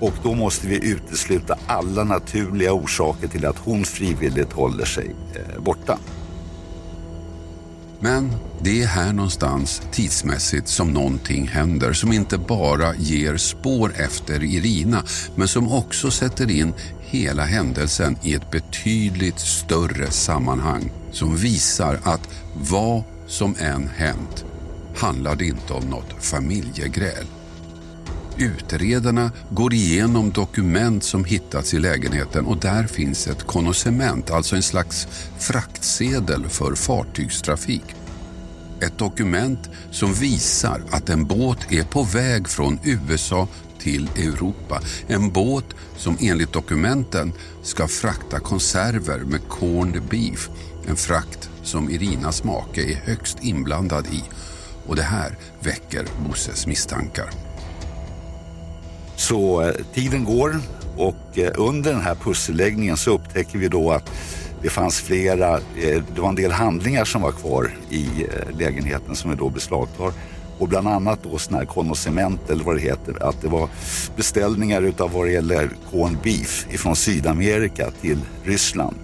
och 0.01 0.15
då 0.23 0.35
måste 0.35 0.67
vi 0.67 0.91
utesluta 0.91 1.59
alla 1.67 2.05
naturliga 2.05 2.73
orsaker 2.73 3.29
till 3.29 3.47
att 3.47 3.59
hon 3.59 3.85
frivilligt 3.85 4.53
håller 4.53 4.85
sig 4.85 5.11
eh, 5.35 5.63
borta. 5.63 5.99
Men 8.01 8.33
det 8.61 8.83
är 8.83 8.87
här 8.87 9.13
någonstans 9.13 9.83
tidsmässigt 9.93 10.69
som 10.69 10.93
någonting 10.93 11.49
händer 11.49 11.93
som 11.93 12.13
inte 12.13 12.39
bara 12.39 12.95
ger 12.95 13.37
spår 13.37 13.93
efter 13.97 14.45
Irina 14.45 15.03
men 15.37 15.49
som 15.49 15.73
också 15.73 16.11
sätter 16.11 16.51
in 16.51 16.75
hela 17.01 17.45
händelsen 17.45 18.17
i 18.23 18.35
ett 18.35 18.51
betydligt 18.51 19.39
större 19.39 20.11
sammanhang 20.11 20.91
som 21.13 21.37
visar 21.37 21.99
att 22.03 22.29
vad 22.55 23.03
som 23.27 23.55
än 23.59 23.89
hänt 23.97 24.45
handlar 24.97 25.37
det 25.37 25.47
inte 25.47 25.73
om 25.73 25.85
något 25.85 26.25
familjegräl. 26.25 27.27
Utredarna 28.39 29.31
går 29.51 29.75
igenom 29.75 30.31
dokument 30.31 31.05
som 31.05 31.25
hittats 31.25 31.75
i 31.75 31.79
lägenheten 31.79 32.47
och 32.47 32.57
där 32.57 32.87
finns 32.87 33.27
ett 33.27 33.47
konocement, 33.47 34.31
alltså 34.31 34.57
en 34.57 34.63
slags 34.63 35.09
fraktsedel 35.39 36.49
för 36.49 36.75
fartygstrafik. 36.75 37.85
Ett 38.81 38.99
dokument 38.99 39.71
som 39.91 40.13
visar 40.13 40.83
att 40.91 41.09
en 41.09 41.27
båt 41.27 41.73
är 41.73 41.85
på 41.85 42.03
väg 42.03 42.49
från 42.49 42.79
USA 42.85 43.49
till 43.79 44.09
Europa. 44.17 44.81
En 45.07 45.31
båt 45.31 45.75
som 45.97 46.17
enligt 46.21 46.53
dokumenten 46.53 47.33
ska 47.63 47.89
frakta 47.89 48.41
konserver 48.41 49.19
med 49.19 49.49
corned 49.49 50.03
beef. 50.11 50.49
En 50.89 50.97
frakt 50.97 51.51
som 51.63 51.91
Irinas 51.91 52.45
make 52.45 52.83
är 52.83 52.97
högst 52.97 53.39
inblandad 53.41 54.07
i. 54.07 54.23
Och 54.87 54.97
det 54.97 55.03
här 55.03 55.39
väcker 55.61 56.07
Bosses 56.29 56.67
misstankar. 56.67 57.46
Så 59.17 59.63
eh, 59.63 59.75
tiden 59.95 60.25
går 60.25 60.61
och 60.97 61.39
eh, 61.39 61.53
under 61.55 61.93
den 61.93 62.03
här 62.03 62.15
pusselläggningen 62.15 62.97
så 62.97 63.11
upptäcker 63.11 63.59
vi 63.59 63.69
då 63.69 63.91
att 63.91 64.11
det 64.63 64.71
fanns 64.71 65.01
flera, 65.01 65.55
eh, 65.57 66.03
det 66.15 66.21
var 66.21 66.29
en 66.29 66.35
del 66.35 66.53
handlingar 66.53 67.05
som 67.05 67.23
var 67.23 67.33
kvar 67.33 67.71
i 67.91 68.07
eh, 68.23 68.59
lägenheten 68.59 69.17
som 69.17 69.31
vi 69.31 69.37
då 69.37 69.51
beslagtar. 69.51 70.13
Och 70.59 70.69
bland 70.69 70.89
annat 70.89 71.19
då 71.23 71.39
sådana 71.39 71.59
här 71.59 71.67
konocement 71.67 72.51
eller 72.51 72.65
vad 72.65 72.77
det 72.77 72.81
heter, 72.81 73.29
att 73.29 73.43
det 73.43 73.49
var 73.49 73.69
beställningar 74.17 74.83
utav 74.83 75.13
vad 75.13 75.27
det 75.27 75.33
gäller 75.33 75.71
corn 75.91 76.19
beef 76.23 76.67
ifrån 76.71 76.97
Sydamerika 76.97 77.91
till 78.01 78.19
Ryssland. 78.45 78.97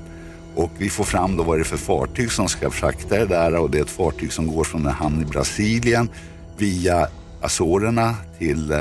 Och 0.54 0.70
vi 0.78 0.90
får 0.90 1.04
fram 1.04 1.36
då 1.36 1.42
vad 1.42 1.58
det 1.58 1.62
är 1.62 1.64
för 1.64 1.76
fartyg 1.76 2.32
som 2.32 2.48
ska 2.48 2.70
frakta 2.70 3.18
det 3.18 3.26
där 3.26 3.54
och 3.54 3.70
det 3.70 3.78
är 3.78 3.82
ett 3.82 3.90
fartyg 3.90 4.32
som 4.32 4.46
går 4.46 4.64
från 4.64 4.86
en 4.86 4.92
hamn 4.92 5.22
i 5.22 5.24
Brasilien 5.24 6.08
via 6.56 7.08
Azorerna 7.40 8.14
till 8.38 8.72
eh, 8.72 8.80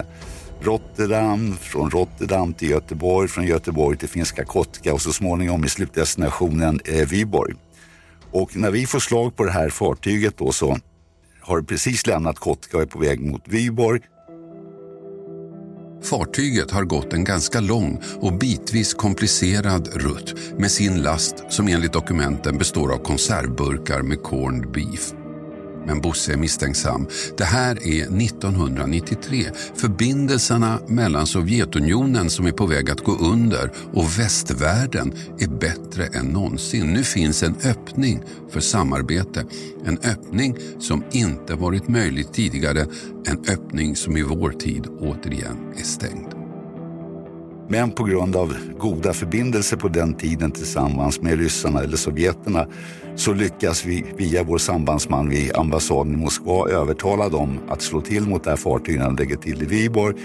Rotterdam, 0.62 1.58
från 1.62 1.89
Rotterdam 1.89 2.53
till 2.53 2.70
Göteborg, 2.70 3.27
från 3.27 3.46
Göteborg 3.46 3.98
till 3.98 4.10
finska 4.10 4.46
Kotka 4.46 4.94
och 4.94 5.01
så 5.01 5.13
småningom 5.13 5.65
i 5.65 5.70
slutdestinationen 5.70 6.80
eh, 6.86 7.08
Viborg. 7.08 7.53
Och 8.32 8.58
när 8.58 8.72
vi 8.72 8.86
får 8.86 9.00
slag 9.00 9.36
på 9.36 9.44
det 9.44 9.51
här 9.51 9.70
fartyget 9.70 10.38
då 10.38 10.51
så 10.51 10.77
har 11.41 11.60
det 11.60 11.63
precis 11.63 12.08
lämnat 12.08 12.39
Kotka 12.39 12.77
och 12.77 12.84
är 12.84 12.88
på 12.88 13.00
väg 13.00 13.20
mot 13.20 13.48
Viborg. 13.48 14.01
Fartyget 16.03 16.72
har 16.72 16.84
gått 16.84 17.13
en 17.13 17.24
ganska 17.24 17.60
lång 17.60 18.01
och 18.20 18.34
bitvis 18.34 18.94
komplicerad 18.94 19.89
rutt 19.94 20.36
med 20.58 20.72
sin 20.72 21.01
last 21.01 21.36
som 21.50 21.68
enligt 21.68 21.94
dokumenten 21.94 22.58
består 22.58 22.94
av 22.94 22.98
konservburkar 22.98 24.01
med 24.01 24.24
corned 24.24 24.72
beef. 24.72 25.13
Men 25.86 26.02
Bosse 26.02 26.34
är 26.34 26.38
misstänksam. 26.38 27.08
Det 27.38 27.44
här 27.44 27.88
är 27.88 28.02
1993. 28.02 29.46
Förbindelserna 29.76 30.80
mellan 30.88 31.28
Sovjetunionen 31.28 32.30
som 32.30 32.46
är 32.46 32.52
på 32.52 32.66
väg 32.66 32.90
att 32.90 33.04
gå 33.04 33.18
under 33.18 33.72
och 33.94 34.20
västvärlden 34.20 35.14
är 35.40 35.48
bättre 35.48 36.06
än 36.06 36.26
någonsin. 36.26 36.94
Nu 36.94 37.04
finns 37.04 37.44
en 37.44 37.56
öppning 37.64 38.24
för 38.50 38.60
samarbete. 38.60 39.46
En 39.86 39.98
öppning 39.98 40.58
som 40.80 41.04
inte 41.12 41.56
varit 41.56 41.88
möjlig 41.88 42.32
tidigare. 42.32 42.86
En 43.26 43.40
öppning 43.50 43.96
som 43.96 44.18
i 44.18 44.24
vår 44.24 44.52
tid 44.52 44.88
återigen 45.00 45.58
är 45.78 45.84
stängd. 45.84 46.41
Men 47.70 47.91
på 47.91 48.03
grund 48.03 48.36
av 48.36 48.56
goda 48.80 49.13
förbindelser 49.13 49.77
på 49.77 49.88
den 49.88 50.13
tiden 50.13 50.51
tillsammans 50.51 51.22
med 51.22 51.39
ryssarna 51.39 51.84
eller 51.84 51.98
sovjeterna 51.98 52.68
så 53.15 53.34
lyckas 53.34 53.86
vi 53.86 54.06
via 54.18 54.44
vår 54.44 54.58
sambandsman 54.58 55.30
vid 55.30 55.56
ambassaden 55.56 56.13
i 56.13 56.18
Moskva 56.18 56.70
övertala 56.70 57.30
dem 57.30 57.60
att 57.70 57.82
slå 57.82 58.01
till 58.01 58.24
mot 58.24 58.44
det 58.44 58.50
här 58.50 58.58
fartyget 58.58 59.00
när 59.00 59.06
de 59.06 59.15
lägger 59.15 59.36
till 59.36 59.62
i 59.62 59.65
Viborg. 59.65 60.15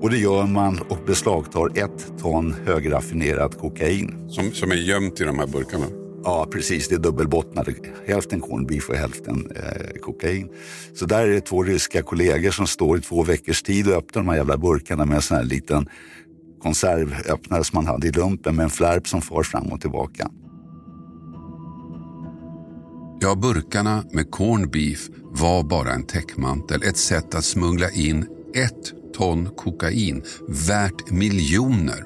Och 0.00 0.10
det 0.10 0.18
gör 0.18 0.46
man 0.46 0.78
och 0.88 0.98
beslagtar 1.06 1.78
ett 1.78 2.12
ton 2.20 2.54
högraffinerat 2.66 3.58
kokain. 3.58 4.28
Som, 4.28 4.52
som 4.52 4.70
är 4.70 4.76
gömt 4.76 5.20
i 5.20 5.24
de 5.24 5.38
här 5.38 5.46
burkarna? 5.46 5.86
Ja, 6.24 6.46
precis. 6.52 6.88
Det 6.88 6.94
är 6.94 6.98
dubbelbottnade. 6.98 7.74
Hälften 8.06 8.40
corned 8.40 8.66
beef 8.66 8.88
och 8.88 8.96
hälften 8.96 9.52
eh, 9.56 10.00
kokain. 10.00 10.48
Så 10.94 11.06
där 11.06 11.28
är 11.28 11.32
det 11.32 11.40
två 11.40 11.62
ryska 11.62 12.02
kollegor 12.02 12.50
som 12.50 12.66
står 12.66 12.98
i 12.98 13.00
två 13.00 13.22
veckors 13.22 13.62
tid 13.62 13.88
och 13.88 13.94
öppnar 13.94 14.22
de 14.22 14.28
här 14.28 14.36
jävla 14.36 14.56
burkarna 14.56 15.04
med 15.04 15.16
en 15.16 15.22
sån 15.22 15.36
här 15.36 15.44
liten 15.44 15.88
konservöppnare 16.62 17.64
som 17.64 17.76
man 17.76 17.86
hade 17.86 18.06
i 18.06 18.12
lumpen 18.12 18.56
med 18.56 18.64
en 18.64 18.70
flärp 18.70 19.08
som 19.08 19.22
far 19.22 19.42
fram 19.42 19.66
och 19.66 19.80
tillbaka. 19.80 20.30
Ja, 23.20 23.34
burkarna 23.34 24.04
med 24.12 24.30
corned 24.30 24.70
beef 24.70 25.08
var 25.30 25.62
bara 25.62 25.92
en 25.92 26.06
täckmantel, 26.06 26.82
ett 26.82 26.96
sätt 26.96 27.34
att 27.34 27.44
smuggla 27.44 27.90
in 27.90 28.26
ett 28.54 29.14
ton 29.16 29.48
kokain 29.56 30.22
värt 30.48 31.10
miljoner. 31.10 32.04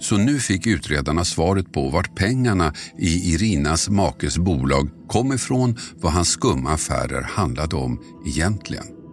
Så 0.00 0.16
nu 0.16 0.38
fick 0.38 0.66
utredarna 0.66 1.24
svaret 1.24 1.72
på 1.72 1.88
vart 1.88 2.16
pengarna 2.16 2.72
i 2.98 3.32
Irinas 3.34 3.88
makes 3.88 4.38
bolag 4.38 4.90
kom 5.08 5.32
ifrån, 5.32 5.76
vad 5.94 6.12
hans 6.12 6.28
skumma 6.28 6.70
affärer 6.70 7.22
handlade 7.22 7.76
om 7.76 8.00
egentligen. 8.26 9.03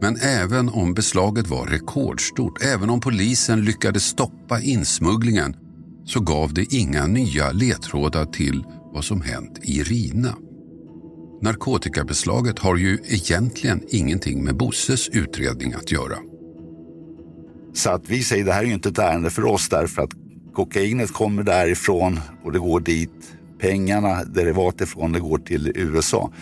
Men 0.00 0.16
även 0.16 0.68
om 0.68 0.94
beslaget 0.94 1.46
var 1.46 1.66
rekordstort, 1.66 2.62
även 2.64 2.90
om 2.90 3.00
polisen 3.00 3.64
lyckades 3.64 4.04
stoppa 4.04 4.60
insmugglingen 4.60 5.56
så 6.04 6.20
gav 6.20 6.54
det 6.54 6.74
inga 6.74 7.06
nya 7.06 7.52
ledtrådar 7.52 8.24
till 8.24 8.64
vad 8.92 9.04
som 9.04 9.20
hänt 9.20 9.58
i 9.62 9.82
Rina. 9.82 10.36
Narkotikabeslaget 11.42 12.58
har 12.58 12.76
ju 12.76 12.98
egentligen 13.04 13.82
ingenting 13.88 14.44
med 14.44 14.56
Bosses 14.56 15.08
utredning 15.08 15.72
att 15.72 15.92
göra. 15.92 16.16
Så 17.74 17.90
att 17.90 18.10
vi 18.10 18.22
säger 18.22 18.44
det 18.44 18.52
här 18.52 18.62
är 18.62 18.66
ju 18.66 18.74
inte 18.74 18.88
ett 18.88 18.98
ärende 18.98 19.30
för 19.30 19.44
oss 19.44 19.68
därför 19.68 20.02
att 20.02 20.10
kokainet 20.54 21.12
kommer 21.12 21.42
därifrån 21.42 22.20
och 22.44 22.52
det 22.52 22.58
går 22.58 22.80
dit. 22.80 23.32
Pengarna, 23.58 24.24
derivat 24.24 24.80
ifrån, 24.80 25.12
det 25.12 25.20
går 25.20 25.38
till 25.38 25.72
USA. 25.74 26.32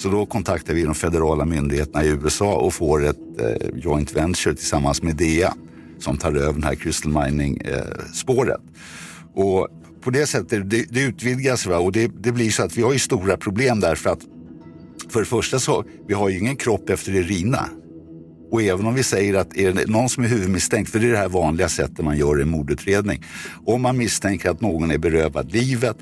Så 0.00 0.08
då 0.08 0.26
kontaktar 0.26 0.74
vi 0.74 0.82
de 0.82 0.94
federala 0.94 1.44
myndigheterna 1.44 2.04
i 2.04 2.08
USA 2.08 2.54
och 2.54 2.74
får 2.74 3.04
ett 3.04 3.40
eh, 3.40 3.68
joint 3.74 4.16
venture 4.16 4.54
tillsammans 4.54 5.02
med 5.02 5.16
DEA 5.16 5.54
som 5.98 6.16
tar 6.16 6.34
över 6.34 6.60
det 6.60 6.66
här 6.66 6.74
crystal 6.74 7.12
mining-spåret. 7.12 8.60
Eh, 9.36 9.42
och 9.42 9.68
på 10.00 10.10
det 10.10 10.26
sättet, 10.26 10.70
det, 10.70 10.86
det 10.90 11.02
utvidgas 11.02 11.66
va? 11.66 11.78
och 11.78 11.92
det, 11.92 12.10
det, 12.20 12.32
blir 12.32 12.50
så 12.50 12.62
att 12.62 12.76
vi 12.76 12.82
har 12.82 12.92
ju 12.92 12.98
stora 12.98 13.36
problem 13.36 13.80
därför 13.80 14.10
att 14.10 14.20
för 15.08 15.20
det 15.20 15.26
första 15.26 15.58
så, 15.58 15.84
vi 16.08 16.14
har 16.14 16.28
ju 16.28 16.38
ingen 16.38 16.56
kropp 16.56 16.90
efter 16.90 17.12
Irina. 17.14 17.68
Och 18.50 18.62
även 18.62 18.86
om 18.86 18.94
vi 18.94 19.02
säger 19.02 19.34
att 19.34 19.56
är 19.56 19.72
det 19.72 19.86
någon 19.86 20.08
som 20.08 20.24
är 20.24 20.28
huvudmisstänkt, 20.28 20.90
för 20.90 20.98
det 20.98 21.06
är 21.06 21.12
det 21.12 21.18
här 21.18 21.28
vanliga 21.28 21.68
sättet 21.68 22.04
man 22.04 22.18
gör 22.18 22.38
i 22.38 22.42
en 22.42 22.50
mordutredning. 22.50 23.24
Om 23.66 23.82
man 23.82 23.96
misstänker 23.96 24.50
att 24.50 24.60
någon 24.60 24.90
är 24.90 24.98
berövad 24.98 25.52
livet 25.52 25.96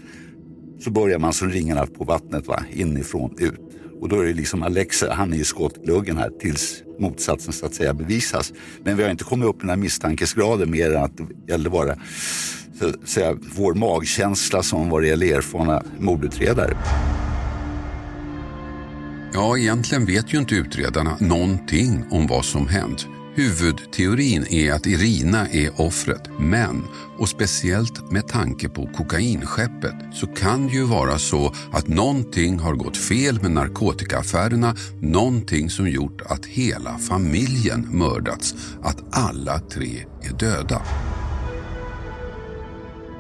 så 0.81 0.91
börjar 0.91 1.19
man 1.19 1.33
som 1.33 1.51
ringarna 1.51 1.87
på 1.87 2.05
vattnet, 2.05 2.47
va? 2.47 2.63
inifrån 2.73 3.35
ut. 3.39 3.69
Och 4.01 4.09
då 4.09 4.21
är 4.21 4.25
det 4.25 4.33
liksom 4.33 4.63
Alexa, 4.63 5.13
han 5.13 5.33
är 5.33 5.37
i 5.37 5.45
skottgluggen 5.45 6.17
här 6.17 6.31
tills 6.41 6.83
motsatsen 6.99 7.53
så 7.53 7.67
att 7.67 7.75
säga 7.75 7.95
bevisas. 7.95 8.53
Men 8.85 8.97
vi 8.97 9.03
har 9.03 9.11
inte 9.11 9.25
kommit 9.25 9.49
upp 9.49 9.57
i 9.57 9.61
den 9.61 9.69
här 9.69 9.77
misstankesgraden 9.77 10.71
mer 10.71 10.95
än 10.95 11.03
att 11.03 11.17
det 11.17 11.53
gäller 11.53 11.71
bara 11.71 11.97
så 12.79 12.89
att 12.89 13.09
säga, 13.09 13.37
vår 13.57 13.75
magkänsla 13.75 14.63
som 14.63 14.91
vad 14.91 15.03
det 15.03 15.09
gäller 15.09 15.37
erfarna 15.37 15.83
mordutredare. 15.99 16.77
Ja, 19.33 19.59
egentligen 19.59 20.07
vet 20.07 20.35
ju 20.35 20.39
inte 20.39 20.55
utredarna 20.55 21.17
någonting 21.21 22.05
om 22.11 22.27
vad 22.27 22.45
som 22.45 22.69
hänt. 22.69 23.07
Huvudteorin 23.39 24.47
är 24.51 24.73
att 24.73 24.87
Irina 24.87 25.49
är 25.49 25.81
offret, 25.81 26.23
men, 26.39 26.85
och 27.19 27.29
speciellt 27.29 28.11
med 28.11 28.29
tanke 28.29 28.69
på 28.69 28.87
kokainskeppet, 28.87 29.95
så 30.13 30.27
kan 30.27 30.67
det 30.67 30.73
ju 30.73 30.85
vara 30.85 31.19
så 31.19 31.53
att 31.73 31.89
någonting 31.89 32.59
har 32.59 32.75
gått 32.75 32.97
fel 32.97 33.43
med 33.43 33.51
narkotikaaffärerna, 33.51 34.77
någonting 35.01 35.71
som 35.71 35.89
gjort 35.89 36.23
att 36.27 36.47
hela 36.47 36.99
familjen 36.99 37.89
mördats, 37.91 38.55
att 38.83 39.05
alla 39.11 39.59
tre 39.59 40.05
är 40.23 40.33
döda. 40.39 40.83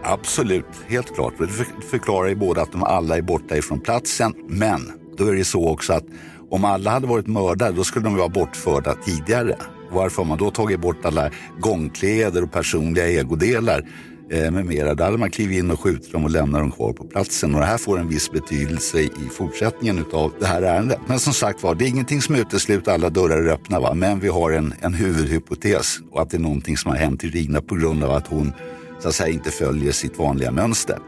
Absolut, 0.02 0.66
helt 0.88 1.14
klart. 1.14 1.34
Det 1.38 1.46
förklarar 1.90 2.28
ju 2.28 2.34
både 2.34 2.62
att 2.62 2.72
de 2.72 2.82
alla 2.82 3.16
är 3.16 3.22
borta 3.22 3.56
ifrån 3.56 3.80
platsen, 3.80 4.34
men 4.48 4.92
då 5.18 5.26
är 5.26 5.34
det 5.34 5.44
så 5.44 5.68
också 5.68 5.92
att 5.92 6.04
om 6.50 6.64
alla 6.64 6.90
hade 6.90 7.06
varit 7.06 7.26
mördade 7.26 7.76
då 7.76 7.84
skulle 7.84 8.04
de 8.04 8.16
vara 8.16 8.28
bortförda 8.28 8.94
tidigare. 8.94 9.56
Varför 9.90 10.22
har 10.22 10.28
man 10.28 10.38
då 10.38 10.50
tagit 10.50 10.80
bort 10.80 11.04
alla 11.04 11.30
gångkläder 11.60 12.42
och 12.42 12.52
personliga 12.52 13.08
ägodelar 13.08 13.88
eh, 14.30 14.50
med 14.50 14.66
mera? 14.66 14.94
Där 14.94 15.04
hade 15.04 15.18
man 15.18 15.30
klivit 15.30 15.58
in 15.58 15.70
och 15.70 15.80
skjutit 15.80 16.12
dem 16.12 16.24
och 16.24 16.30
lämnat 16.30 16.60
dem 16.60 16.70
kvar 16.70 16.92
på 16.92 17.04
platsen. 17.04 17.54
Och 17.54 17.60
det 17.60 17.66
här 17.66 17.78
får 17.78 17.98
en 17.98 18.08
viss 18.08 18.30
betydelse 18.30 19.00
i 19.00 19.28
fortsättningen 19.32 20.04
av 20.12 20.32
det 20.40 20.46
här 20.46 20.62
ärendet. 20.62 20.98
Men 21.06 21.18
som 21.18 21.32
sagt 21.32 21.62
var, 21.62 21.74
det 21.74 21.84
är 21.84 21.88
ingenting 21.88 22.22
som 22.22 22.34
utesluter 22.34 22.92
alla 22.92 23.10
dörrar 23.10 23.42
är 23.42 23.48
öppna. 23.48 23.80
Va? 23.80 23.94
Men 23.94 24.20
vi 24.20 24.28
har 24.28 24.50
en, 24.50 24.74
en 24.80 24.94
huvudhypotes 24.94 25.98
och 26.10 26.22
att 26.22 26.30
det 26.30 26.36
är 26.36 26.40
någonting 26.40 26.76
som 26.76 26.90
har 26.90 26.98
hänt 26.98 27.24
Irina 27.24 27.60
på 27.60 27.74
grund 27.74 28.04
av 28.04 28.12
att 28.12 28.26
hon 28.26 28.52
så 29.00 29.08
att 29.08 29.14
säga 29.14 29.32
inte 29.32 29.50
följer 29.50 29.92
sitt 29.92 30.18
vanliga 30.18 30.50
mönster. 30.50 30.98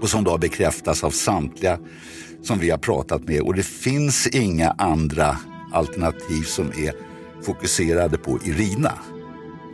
Och 0.00 0.08
som 0.08 0.24
då 0.24 0.38
bekräftas 0.38 1.04
av 1.04 1.10
samtliga 1.10 1.78
som 2.42 2.58
vi 2.58 2.70
har 2.70 2.78
pratat 2.78 3.28
med. 3.28 3.40
Och 3.40 3.54
det 3.54 3.62
finns 3.62 4.26
inga 4.26 4.70
andra 4.70 5.36
alternativ 5.72 6.42
som 6.42 6.66
är 6.66 7.05
fokuserade 7.46 8.18
på 8.18 8.38
Irina. 8.44 8.92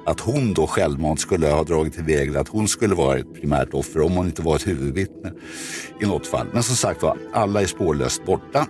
Att 0.06 0.20
hon 0.20 0.54
då 0.54 0.66
självmant 0.66 1.20
skulle 1.20 1.46
ha 1.48 1.64
dragit 1.64 1.98
iväg 1.98 2.36
att 2.36 2.48
hon 2.48 2.68
skulle 2.68 2.94
vara 2.94 3.18
ett 3.18 3.34
primärt 3.34 3.74
offer 3.74 4.00
om 4.00 4.12
hon 4.12 4.26
inte 4.26 4.42
var 4.42 4.56
ett 4.56 4.66
huvudvittne 4.66 5.32
i 6.00 6.06
något 6.06 6.26
fall. 6.26 6.46
Men 6.52 6.62
som 6.62 6.76
sagt 6.76 7.02
var, 7.02 7.18
alla 7.32 7.62
är 7.62 7.66
spårlöst 7.66 8.26
borta. 8.26 8.66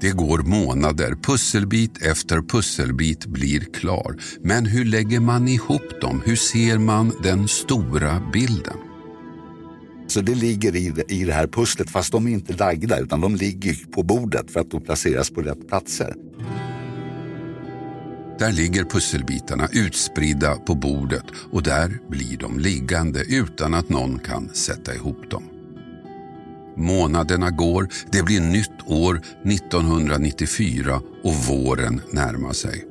Det 0.00 0.10
går 0.10 0.38
månader, 0.38 1.14
pusselbit 1.22 2.02
efter 2.02 2.42
pusselbit 2.42 3.26
blir 3.26 3.60
klar. 3.60 4.16
Men 4.40 4.66
hur 4.66 4.84
lägger 4.84 5.20
man 5.20 5.48
ihop 5.48 6.00
dem? 6.00 6.22
Hur 6.24 6.36
ser 6.36 6.78
man 6.78 7.12
den 7.22 7.48
stora 7.48 8.22
bilden? 8.32 8.76
Så 10.06 10.20
det 10.20 10.34
ligger 10.34 10.76
i, 10.76 10.92
i 11.08 11.24
det 11.24 11.32
här 11.32 11.46
pusslet, 11.46 11.90
fast 11.90 12.12
de 12.12 12.26
är 12.26 12.30
inte 12.30 12.52
lagda 12.52 12.98
utan 12.98 13.20
de 13.20 13.34
ligger 13.36 13.92
på 13.92 14.02
bordet 14.02 14.50
för 14.50 14.60
att 14.60 14.70
då 14.70 14.80
placeras 14.80 15.30
på 15.30 15.42
rätt 15.42 15.68
platser. 15.68 16.14
Där 18.40 18.52
ligger 18.52 18.84
pusselbitarna 18.84 19.68
utspridda 19.72 20.56
på 20.56 20.74
bordet 20.74 21.24
och 21.52 21.62
där 21.62 21.98
blir 22.08 22.36
de 22.36 22.58
liggande 22.58 23.24
utan 23.28 23.74
att 23.74 23.88
någon 23.88 24.18
kan 24.18 24.48
sätta 24.48 24.94
ihop 24.94 25.30
dem. 25.30 25.44
Månaderna 26.76 27.50
går, 27.50 27.88
det 28.12 28.22
blir 28.22 28.40
nytt 28.40 28.86
år 28.86 29.20
1994 29.44 31.00
och 31.22 31.34
våren 31.34 32.00
närmar 32.12 32.52
sig. 32.52 32.86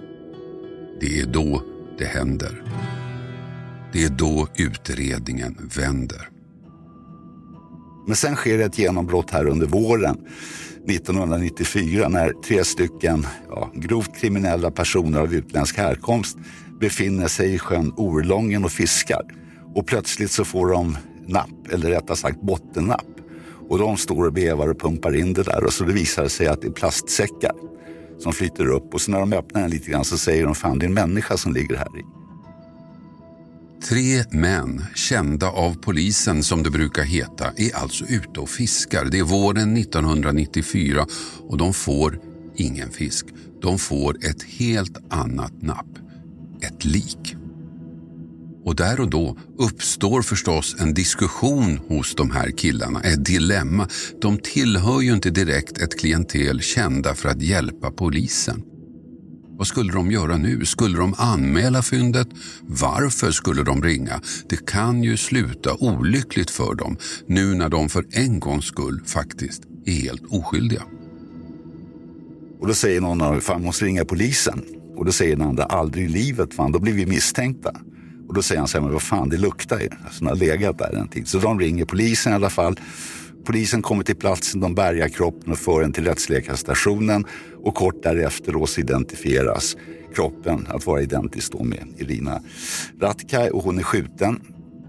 Det 1.02 1.20
är 1.20 1.26
då 1.26 1.64
det 1.98 2.06
händer. 2.06 2.64
Det 3.94 4.04
är 4.04 4.10
då 4.10 4.48
utredningen 4.56 5.70
vänder. 5.76 6.30
Men 8.08 8.16
sen 8.16 8.36
sker 8.36 8.60
ett 8.60 8.80
genombrott 8.80 9.32
här 9.32 9.48
under 9.48 9.68
våren 9.68 10.18
1994 10.90 12.10
när 12.10 12.34
tre 12.34 12.64
stycken 12.64 13.28
ja, 13.50 13.72
grovt 13.74 14.18
kriminella 14.22 14.72
personer 14.72 15.20
av 15.20 15.34
utländsk 15.34 15.78
härkomst 15.78 16.38
befinner 16.80 17.28
sig 17.28 17.54
i 17.54 17.60
sjön 17.60 17.94
Orlången 17.98 18.66
och 18.66 18.72
fiskar. 18.72 19.22
Och 19.76 19.88
plötsligt 19.88 20.32
så 20.32 20.46
får 20.46 20.72
de 20.72 20.98
napp, 21.28 21.72
eller 21.72 21.90
rättare 21.90 22.18
sagt 22.18 22.42
bottennapp. 22.42 23.06
Och 23.70 23.80
de 23.80 23.98
står 23.98 24.26
och 24.26 24.34
bevar 24.34 24.68
och 24.68 24.80
pumpar 24.80 25.16
in 25.16 25.34
det 25.34 25.44
där 25.44 25.64
och 25.64 25.74
så 25.74 25.84
det 25.84 25.94
visar 25.94 26.28
sig 26.28 26.48
att 26.48 26.62
det 26.62 26.68
är 26.68 26.72
plastsäckar 26.72 27.54
som 28.20 28.34
flyter 28.34 28.68
upp. 28.68 28.94
Och 28.94 29.02
så 29.02 29.12
när 29.12 29.20
de 29.20 29.34
öppnar 29.34 29.62
den 29.62 29.72
lite 29.72 29.92
grann 29.92 30.06
så 30.06 30.18
säger 30.18 30.46
de 30.46 30.56
fan 30.56 30.80
det 30.80 30.86
är 30.86 30.88
en 30.88 30.94
människa 30.94 31.38
som 31.38 31.54
ligger 31.54 31.76
här 31.76 32.00
i. 32.00 32.19
Tre 33.84 34.24
män, 34.32 34.86
kända 34.96 35.50
av 35.50 35.74
polisen 35.74 36.44
som 36.44 36.64
det 36.64 36.70
brukar 36.70 37.04
heta, 37.04 37.52
är 37.58 37.76
alltså 37.76 38.06
ute 38.06 38.40
och 38.40 38.50
fiskar. 38.50 39.06
Det 39.06 39.20
är 39.20 39.24
våren 39.24 39.78
1994 39.78 41.06
och 41.48 41.58
de 41.58 41.74
får 41.74 42.20
ingen 42.56 42.92
fisk. 42.92 43.26
De 43.62 43.80
får 43.80 44.26
ett 44.26 44.44
helt 44.44 44.98
annat 45.10 45.62
napp. 45.62 45.98
Ett 46.62 46.86
lik. 46.86 47.36
Och 48.66 48.76
där 48.76 49.00
och 49.00 49.10
då 49.10 49.38
uppstår 49.58 50.22
förstås 50.22 50.76
en 50.80 50.94
diskussion 50.94 51.80
hos 51.88 52.16
de 52.16 52.32
här 52.32 52.52
killarna, 52.52 53.02
ett 53.02 53.26
dilemma. 53.26 53.88
De 54.22 54.38
tillhör 54.38 55.02
ju 55.02 55.14
inte 55.14 55.30
direkt 55.30 55.78
ett 55.78 56.00
klientel 56.00 56.62
kända 56.62 57.16
för 57.16 57.30
att 57.30 57.42
hjälpa 57.42 57.92
polisen. 57.92 58.64
Vad 59.60 59.68
skulle 59.68 59.94
de 59.94 60.12
göra 60.12 60.38
nu? 60.38 60.66
Skulle 60.66 60.98
de 60.98 61.16
anmäla 61.18 61.82
fyndet? 61.82 62.28
Varför 62.62 63.32
skulle 63.32 63.64
de 63.64 63.84
ringa? 63.84 64.22
Det 64.50 64.66
kan 64.66 65.04
ju 65.04 65.18
sluta 65.18 65.74
olyckligt 65.74 66.50
för 66.50 66.76
dem 66.76 66.98
nu 67.28 67.56
när 67.56 67.70
de 67.70 67.90
för 67.90 68.06
en 68.12 68.40
gångs 68.40 68.66
skull 68.66 69.02
faktiskt 69.06 69.62
är 69.86 69.92
helt 69.92 70.26
oskyldiga. 70.30 70.82
Och 72.60 72.68
då 72.68 72.74
säger 72.74 73.02
någon 73.02 73.22
av 73.22 73.40
fan 73.40 73.64
måste 73.64 73.86
ringa 73.86 74.06
polisen. 74.06 74.64
Och 74.96 75.06
då 75.06 75.12
säger 75.12 75.36
den 75.36 75.48
andra, 75.48 75.64
aldrig 75.64 76.06
i 76.06 76.08
livet, 76.08 76.54
fan 76.54 76.72
då 76.72 76.80
blir 76.80 76.94
vi 76.94 77.06
misstänkta. 77.06 77.72
Och 78.28 78.34
då 78.34 78.42
säger 78.42 78.60
han 78.60 78.68
så 78.68 78.78
här, 78.78 78.84
men 78.84 78.94
vad 78.94 79.02
fan 79.02 79.30
det 79.30 79.38
luktar 79.38 79.80
ju. 79.80 79.90
Alltså, 80.06 80.20
den 80.20 80.28
har 80.28 80.36
legat 80.36 80.78
där 80.78 80.96
en 80.96 81.08
tid. 81.08 81.28
Så 81.28 81.38
de 81.40 81.60
ringer 81.60 81.86
polisen 81.86 82.32
i 82.32 82.36
alla 82.36 82.50
fall. 82.50 82.80
Polisen 83.46 83.82
kommer 83.82 84.04
till 84.04 84.16
platsen, 84.16 84.62
de 84.62 84.76
bärgar 84.76 85.10
kroppen 85.10 85.52
och 85.52 85.60
för 85.60 85.82
den 85.82 85.94
till 85.94 86.06
rättsläkarstationen 86.06 87.26
och 87.64 87.76
kort 87.76 88.04
därefter 88.04 88.54
då 88.54 88.66
identifieras 88.78 89.78
kroppen 90.16 90.68
att 90.70 90.86
vara 90.86 91.02
identisk 91.02 91.52
då 91.52 91.64
med 91.64 91.88
Irina 91.98 92.42
Ratkaj 93.02 93.50
och 93.50 93.64
hon 93.64 93.80
är 93.80 93.84
skjuten 93.84 94.42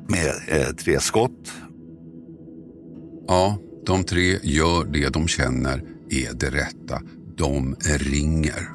med 0.09 0.35
eh, 0.49 0.75
tre 0.75 1.01
skott. 1.01 1.53
Ja, 3.29 3.59
de 3.87 4.05
tre 4.05 4.39
gör 4.43 4.85
det 4.85 5.09
de 5.09 5.29
känner 5.29 5.83
är 6.11 6.35
det 6.35 6.51
rätta. 6.51 7.03
De 7.37 7.77
ringer. 7.85 8.69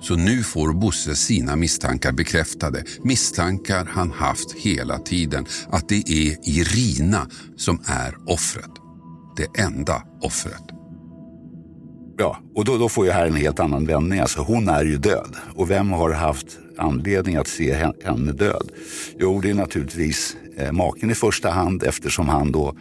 Så 0.00 0.16
nu 0.16 0.42
får 0.42 0.72
Bosse 0.72 1.14
sina 1.14 1.56
misstankar 1.56 2.12
bekräftade. 2.12 2.84
Misstankar 3.02 3.84
han 3.84 4.10
haft 4.10 4.52
hela 4.52 4.98
tiden. 4.98 5.46
Att 5.68 5.88
det 5.88 6.08
är 6.08 6.48
Irina 6.48 7.26
som 7.56 7.80
är 7.86 8.16
offret. 8.26 8.70
Det 9.36 9.60
enda 9.60 10.02
offret. 10.22 10.73
Ja, 12.16 12.38
och 12.54 12.64
då, 12.64 12.78
då 12.78 12.88
får 12.88 13.06
ju 13.06 13.12
här 13.12 13.26
en 13.26 13.36
helt 13.36 13.60
annan 13.60 13.86
vändning. 13.86 14.20
Alltså 14.20 14.40
hon 14.40 14.68
är 14.68 14.84
ju 14.84 14.96
död. 14.96 15.36
Och 15.54 15.70
vem 15.70 15.92
har 15.92 16.12
haft 16.12 16.58
anledning 16.78 17.36
att 17.36 17.48
se 17.48 17.92
henne 18.04 18.32
död? 18.32 18.70
Jo, 19.18 19.40
det 19.40 19.50
är 19.50 19.54
naturligtvis 19.54 20.36
eh, 20.56 20.72
maken 20.72 21.10
i 21.10 21.14
första 21.14 21.50
hand 21.50 21.82
eftersom 21.82 22.28
han 22.28 22.52
då 22.52 22.74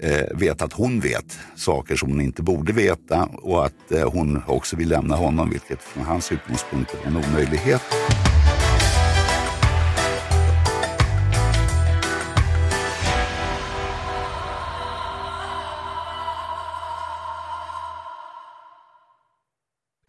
eh, 0.00 0.36
vet 0.38 0.62
att 0.62 0.72
hon 0.72 1.00
vet 1.00 1.38
saker 1.54 1.96
som 1.96 2.10
hon 2.10 2.20
inte 2.20 2.42
borde 2.42 2.72
veta 2.72 3.28
och 3.32 3.66
att 3.66 3.92
eh, 3.92 4.12
hon 4.12 4.42
också 4.46 4.76
vill 4.76 4.88
lämna 4.88 5.16
honom, 5.16 5.50
vilket 5.50 5.82
från 5.82 6.04
hans 6.04 6.32
utgångspunkt 6.32 6.96
är 7.02 7.06
en 7.06 7.16
omöjlighet. 7.16 7.82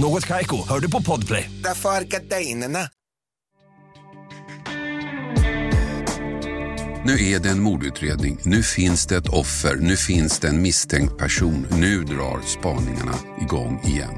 Något 0.00 0.26
Kaiko, 0.26 0.68
hör 0.68 0.80
du 0.80 0.90
på 0.90 1.02
Podplay. 1.02 1.50
Därför 1.64 1.88
är 1.88 2.04
gardinerna. 2.04 2.78
Nu 7.04 7.12
är 7.12 7.38
det 7.38 7.48
en 7.48 7.62
mordutredning. 7.62 8.38
Nu 8.44 8.62
finns 8.62 9.06
det 9.06 9.16
ett 9.16 9.28
offer. 9.28 9.76
Nu 9.76 9.96
finns 9.96 10.38
det 10.38 10.48
en 10.48 10.62
misstänkt 10.62 11.18
person. 11.18 11.66
Nu 11.70 12.04
drar 12.04 12.40
spaningarna 12.46 13.14
igång 13.40 13.80
igen. 13.84 14.16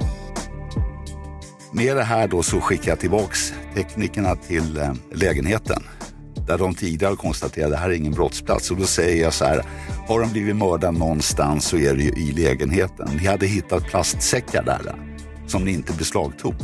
Med 1.73 1.97
det 1.97 2.03
här 2.03 2.29
då 2.29 2.43
så 2.43 2.61
skickar 2.61 2.89
jag 2.93 3.01
tillbaks 3.01 3.55
teknikerna 3.75 4.37
till 4.37 4.77
eh, 4.77 4.93
lägenheten 5.13 5.83
där 6.47 6.59
de 6.59 6.75
tidigare 6.75 7.17
konstaterade 7.17 7.67
att 7.67 7.73
det 7.73 7.83
här 7.83 7.91
är 7.91 7.95
ingen 7.95 8.13
brottsplats. 8.13 8.71
Och 8.71 8.77
då 8.77 8.85
säger 8.85 9.23
jag 9.23 9.35
så 9.35 9.45
här, 9.45 9.65
har 10.09 10.21
de 10.21 10.33
blivit 10.33 10.57
mördade 10.57 10.99
någonstans 10.99 11.65
så 11.65 11.77
är 11.77 11.95
det 11.95 12.03
ju 12.03 12.11
i 12.11 12.33
lägenheten. 12.33 13.09
Ni 13.17 13.27
hade 13.27 13.47
hittat 13.47 13.85
plastsäckar 13.85 14.63
där 14.63 15.12
som 15.53 15.65
ni 15.65 15.73
inte 15.73 15.93
beslagtog 15.93 16.55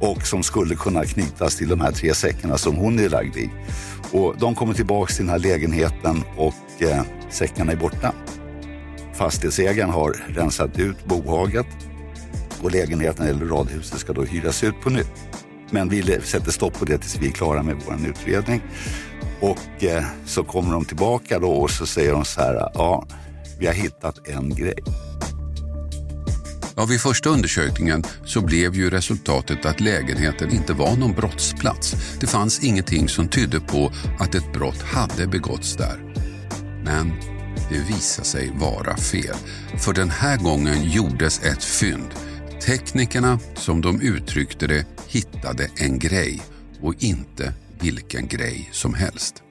och 0.00 0.26
som 0.26 0.42
skulle 0.42 0.74
kunna 0.74 1.04
knytas 1.04 1.56
till 1.56 1.68
de 1.68 1.80
här 1.80 1.92
tre 1.92 2.14
säckarna 2.14 2.58
som 2.58 2.76
hon 2.76 2.98
är 2.98 3.08
lagd 3.08 3.36
i. 3.36 3.50
Och 4.12 4.34
de 4.38 4.54
kommer 4.54 4.74
tillbaks 4.74 5.16
till 5.16 5.24
den 5.26 5.32
här 5.32 5.38
lägenheten 5.38 6.24
och 6.36 6.82
eh, 6.82 7.02
säckarna 7.30 7.72
är 7.72 7.76
borta. 7.76 8.12
Fastighetsägaren 9.14 9.90
har 9.90 10.10
rensat 10.28 10.78
ut 10.78 11.04
bohaget 11.04 11.66
och 12.62 12.70
lägenheten 12.70 13.26
eller 13.26 13.46
radhuset 13.46 13.98
ska 13.98 14.12
då 14.12 14.22
hyras 14.22 14.64
ut 14.64 14.80
på 14.82 14.90
nytt. 14.90 15.28
Men 15.70 15.88
vi 15.88 16.02
sätter 16.22 16.50
stopp 16.50 16.78
på 16.78 16.84
det 16.84 16.98
tills 16.98 17.18
vi 17.20 17.28
är 17.28 17.32
klara 17.32 17.62
med 17.62 17.76
vår 17.86 18.08
utredning. 18.08 18.62
Och 19.40 19.84
eh, 19.84 20.04
så 20.26 20.44
kommer 20.44 20.72
de 20.72 20.84
tillbaka 20.84 21.38
då 21.38 21.50
och 21.50 21.70
så 21.70 21.86
säger 21.86 22.12
de 22.12 22.24
så 22.24 22.40
här, 22.40 22.70
ja, 22.74 23.06
vi 23.58 23.66
har 23.66 23.74
hittat 23.74 24.28
en 24.28 24.54
grej. 24.54 24.78
Ja, 26.76 26.84
vid 26.84 27.00
första 27.00 27.30
undersökningen 27.30 28.04
så 28.24 28.40
blev 28.40 28.74
ju 28.74 28.90
resultatet 28.90 29.66
att 29.66 29.80
lägenheten 29.80 30.50
inte 30.50 30.72
var 30.72 30.96
någon 30.96 31.12
brottsplats. 31.12 31.94
Det 32.20 32.26
fanns 32.26 32.64
ingenting 32.64 33.08
som 33.08 33.28
tydde 33.28 33.60
på 33.60 33.92
att 34.18 34.34
ett 34.34 34.52
brott 34.52 34.82
hade 34.82 35.26
begåtts 35.26 35.76
där. 35.76 36.14
Men 36.84 37.12
det 37.70 37.80
visade 37.88 38.28
sig 38.28 38.52
vara 38.56 38.96
fel. 38.96 39.36
För 39.78 39.92
den 39.92 40.10
här 40.10 40.38
gången 40.38 40.90
gjordes 40.90 41.42
ett 41.42 41.64
fynd. 41.64 42.08
Teknikerna, 42.66 43.38
som 43.54 43.80
de 43.80 44.00
uttryckte 44.00 44.66
det, 44.66 44.86
hittade 45.08 45.70
en 45.76 45.98
grej 45.98 46.42
och 46.80 46.94
inte 46.98 47.54
vilken 47.80 48.28
grej 48.28 48.68
som 48.72 48.94
helst. 48.94 49.42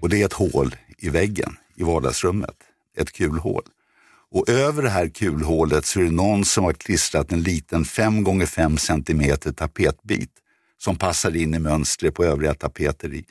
Och 0.00 0.08
det 0.08 0.22
är 0.22 0.26
ett 0.26 0.32
hål 0.32 0.74
i 0.98 1.08
väggen 1.08 1.56
i 1.76 1.82
vardagsrummet. 1.82 2.56
Ett 2.96 3.12
kulhål. 3.12 3.62
Och 4.34 4.48
över 4.48 4.82
det 4.82 4.90
här 4.90 5.08
kulhålet 5.08 5.86
så 5.86 6.00
är 6.00 6.04
det 6.04 6.10
någon 6.10 6.44
som 6.44 6.64
har 6.64 6.72
klistrat 6.72 7.32
en 7.32 7.42
liten 7.42 7.84
5x5 7.84 8.76
cm 8.76 9.54
tapetbit 9.54 10.30
som 10.78 10.96
passar 10.96 11.36
in 11.36 11.54
i 11.54 11.58
mönstret 11.58 12.14
på 12.14 12.24
övriga 12.24 12.54
tapeter 12.54 13.14
i, 13.14 13.24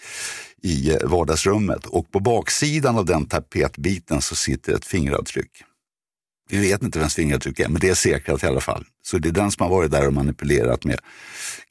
i 0.62 0.94
eh, 0.94 1.10
vardagsrummet. 1.10 1.86
Och 1.86 2.12
på 2.12 2.20
baksidan 2.20 2.98
av 2.98 3.06
den 3.06 3.26
tapetbiten 3.26 4.22
så 4.22 4.36
sitter 4.36 4.74
ett 4.74 4.86
fingeravtryck. 4.86 5.52
Vi 6.50 6.58
vet 6.58 6.84
inte 6.84 7.00
vems 7.00 7.16
fingeravtryck 7.16 7.60
är, 7.60 7.70
men 7.70 7.82
det 7.82 7.90
är 7.90 7.96
säkrat 7.96 8.44
i 8.44 8.48
alla 8.48 8.62
fall. 8.62 8.86
Så 9.02 9.18
det 9.18 9.30
är 9.30 9.34
den 9.34 9.52
som 9.52 9.64
har 9.64 9.70
varit 9.70 9.92
där 9.92 10.08
och 10.08 10.14
manipulerat 10.14 10.86
med 10.86 11.00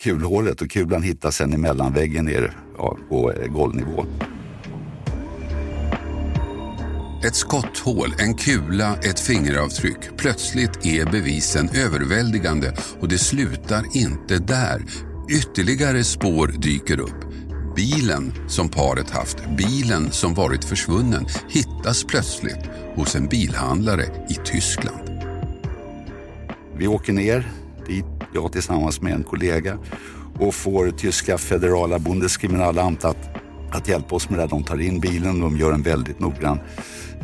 kulhålet 0.03 0.63
och 0.63 0.71
kulan 0.71 1.03
hittas 1.03 1.37
sen 1.37 1.55
i 1.55 1.57
mellanväggen 1.57 2.25
nere 2.25 2.55
ja, 2.77 2.99
på 3.09 3.33
eh, 3.33 3.47
golvnivå. 3.47 4.07
Ett 7.27 7.35
skotthål, 7.35 8.15
en 8.19 8.35
kula, 8.35 8.97
ett 8.97 9.21
fingeravtryck. 9.21 10.17
Plötsligt 10.17 10.87
är 10.87 11.07
bevisen 11.07 11.69
överväldigande 11.69 12.73
och 13.01 13.09
det 13.09 13.19
slutar 13.19 13.97
inte 13.97 14.39
där. 14.39 14.83
Ytterligare 15.31 16.05
spår 16.05 16.47
dyker 16.59 17.01
upp. 17.01 17.25
Bilen 17.77 18.33
som 18.49 18.69
paret 18.69 19.11
haft, 19.11 19.37
bilen 19.57 20.13
som 20.13 20.35
varit 20.35 20.65
försvunnen, 20.65 21.27
hittas 21.49 22.05
plötsligt 22.05 22.71
hos 22.95 23.17
en 23.17 23.27
bilhandlare 23.27 24.05
i 24.31 24.35
Tyskland. 24.45 25.09
Vi 26.77 26.87
åker 26.87 27.13
ner 27.13 27.53
dit, 27.87 28.05
jag 28.35 28.53
tillsammans 28.53 29.01
med 29.01 29.13
en 29.13 29.25
kollega 29.25 29.79
och 30.41 30.55
får 30.55 30.91
tyska 30.91 31.39
federala 31.39 31.99
Bundeskriminalamt 31.99 33.05
att, 33.05 33.44
att 33.75 33.89
hjälpa 33.89 34.15
oss 34.15 34.31
med 34.31 34.39
det. 34.39 34.47
De 34.47 34.65
tar 34.65 34.81
in 34.81 35.01
bilen, 35.01 35.41
de 35.41 35.57
gör 35.57 35.73
en 35.73 35.83
väldigt 35.83 36.21
noggrann 36.21 36.59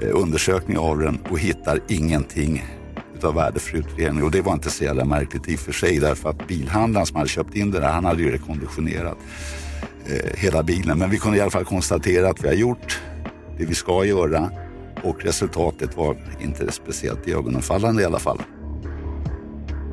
eh, 0.02 0.08
undersökning 0.12 0.78
av 0.78 0.98
den 0.98 1.18
och 1.30 1.38
hittar 1.38 1.80
ingenting 1.88 2.64
utav 3.14 3.34
värde 3.34 3.60
för 3.60 3.76
utredning. 3.76 4.24
Och 4.24 4.30
det 4.30 4.40
var 4.40 4.52
inte 4.52 4.70
så 4.70 4.84
jävla 4.84 5.04
märkligt 5.04 5.48
i 5.48 5.56
och 5.56 5.60
för 5.60 5.72
sig 5.72 5.98
därför 5.98 6.30
att 6.30 6.48
bilhandlaren 6.48 7.06
som 7.06 7.16
hade 7.16 7.28
köpt 7.28 7.56
in 7.56 7.70
det 7.70 7.80
där, 7.80 7.88
han 7.88 8.04
hade 8.04 8.22
ju 8.22 8.30
rekonditionerat 8.30 9.18
eh, 10.06 10.38
hela 10.38 10.62
bilen. 10.62 10.98
Men 10.98 11.10
vi 11.10 11.18
kunde 11.18 11.38
i 11.38 11.40
alla 11.40 11.50
fall 11.50 11.64
konstatera 11.64 12.28
att 12.28 12.44
vi 12.44 12.48
har 12.48 12.54
gjort 12.54 13.00
det 13.58 13.64
vi 13.64 13.74
ska 13.74 14.04
göra 14.04 14.50
och 15.02 15.24
resultatet 15.24 15.96
var 15.96 16.16
inte 16.40 16.72
speciellt 16.72 17.28
iögonenfallande 17.28 18.02
i 18.02 18.04
alla 18.04 18.18
fall. 18.18 18.38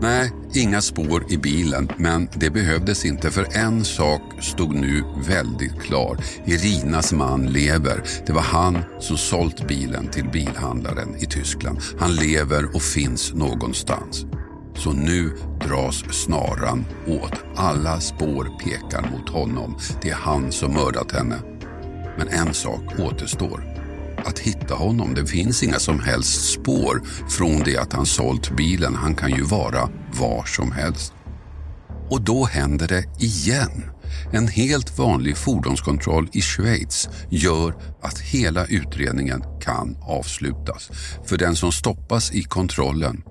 Nej, 0.02 0.32
inga 0.54 0.82
spår 0.82 1.24
i 1.30 1.38
bilen, 1.38 1.90
men 1.98 2.30
det 2.34 2.50
behövdes 2.50 3.06
inte 3.06 3.32
för 3.32 3.58
en 3.58 3.86
sak 3.86 4.22
stod 4.42 4.76
nu 4.76 5.04
väldigt 5.28 5.82
klar. 5.82 6.18
Irinas 6.46 7.14
man 7.14 7.46
lever. 7.46 8.04
Det 8.26 8.34
var 8.34 8.42
han 8.42 8.78
som 9.00 9.18
sålt 9.18 9.68
bilen 9.68 10.08
till 10.08 10.30
bilhandlaren 10.30 11.16
i 11.16 11.26
Tyskland. 11.26 11.80
Han 12.00 12.16
lever 12.16 12.76
och 12.76 12.82
finns 12.82 13.34
någonstans. 13.34 14.26
Så 14.76 14.92
nu 14.92 15.32
dras 15.68 16.04
snaran 16.12 16.86
åt. 17.08 17.44
Alla 17.56 18.00
spår 18.00 18.44
pekar 18.64 19.12
mot 19.12 19.30
honom. 19.30 19.78
Det 20.02 20.10
är 20.10 20.16
han 20.16 20.52
som 20.52 20.74
mördat 20.74 21.12
henne. 21.12 21.36
Men 22.18 22.28
en 22.28 22.54
sak 22.54 23.00
återstår 23.00 23.77
att 24.25 24.39
hitta 24.39 24.75
honom. 24.75 25.13
Det 25.13 25.25
finns 25.25 25.63
inga 25.63 25.80
som 25.80 25.99
helst 25.99 26.51
spår 26.51 27.01
från 27.30 27.60
det 27.60 27.77
att 27.77 27.93
han 27.93 28.06
sålt 28.06 28.56
bilen. 28.58 28.95
Han 28.95 29.15
kan 29.15 29.32
ju 29.32 29.43
vara 29.43 29.89
var 30.19 30.45
som 30.45 30.71
helst. 30.71 31.13
Och 32.10 32.21
då 32.21 32.45
händer 32.45 32.88
det 32.88 33.06
igen. 33.19 33.84
En 34.32 34.47
helt 34.47 34.97
vanlig 34.97 35.38
fordonskontroll 35.38 36.30
i 36.34 36.41
Schweiz 36.41 37.10
gör 37.30 37.75
att 38.01 38.19
hela 38.19 38.65
utredningen 38.65 39.43
kan 39.62 39.97
avslutas. 40.01 40.91
För 41.25 41.38
den 41.38 41.56
som 41.56 41.71
stoppas 41.71 42.32
i 42.32 42.43
kontrollen 42.43 43.23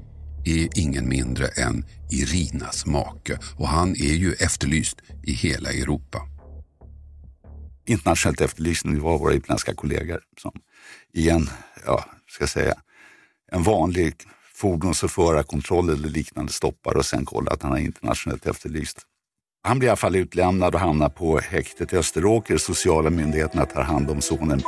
är 0.44 0.68
ingen 0.78 1.08
mindre 1.08 1.46
än 1.46 1.84
Irinas 2.10 2.86
make 2.86 3.38
och 3.56 3.68
han 3.68 3.90
är 3.90 4.14
ju 4.14 4.32
efterlyst 4.32 4.98
i 5.22 5.32
hela 5.32 5.72
Europa. 5.72 6.22
Internationellt 7.86 8.40
efterlyst, 8.40 8.84
vi 8.86 8.98
var 8.98 9.18
våra 9.18 9.34
utländska 9.34 9.74
kollegor 9.74 10.20
som 10.42 10.52
i 11.12 11.30
en, 11.30 11.50
ja, 11.86 12.04
ska 12.28 12.46
säga, 12.46 12.74
en 13.52 13.62
vanlig 13.62 14.14
fordons 14.54 15.02
och 15.02 15.10
förarkontroll 15.10 15.90
eller 15.90 16.08
liknande 16.08 16.52
stoppar 16.52 16.96
och 16.96 17.06
sen 17.06 17.24
kolla 17.24 17.50
att 17.50 17.62
han 17.62 17.72
är 17.72 17.80
internationellt 17.80 18.46
efterlyst. 18.46 19.02
Han 19.62 19.78
blir 19.78 19.86
i 19.86 19.90
alla 19.90 19.96
fall 19.96 20.16
utlämnad 20.16 20.74
och 20.74 20.80
hamnar 20.80 21.08
på 21.08 21.38
häktet 21.38 21.92
i 21.92 21.96
Österåker. 21.96 22.56
Sociala 22.56 23.10
myndigheterna 23.10 23.66
tar 23.66 23.82
hand 23.82 24.10
om 24.10 24.20
sonen. 24.20 24.62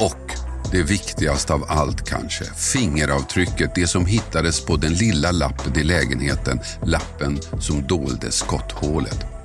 Och 0.00 0.32
det 0.72 0.82
viktigaste 0.82 1.54
av 1.54 1.64
allt 1.68 2.08
kanske, 2.08 2.44
fingeravtrycket, 2.44 3.74
det 3.74 3.86
som 3.86 4.06
hittades 4.06 4.64
på 4.64 4.76
den 4.76 4.92
lilla 4.92 5.30
lappen 5.30 5.76
i 5.76 5.84
lägenheten, 5.84 6.60
lappen 6.84 7.38
som 7.60 7.86
dolde 7.86 8.32
skotthålet. 8.32 9.37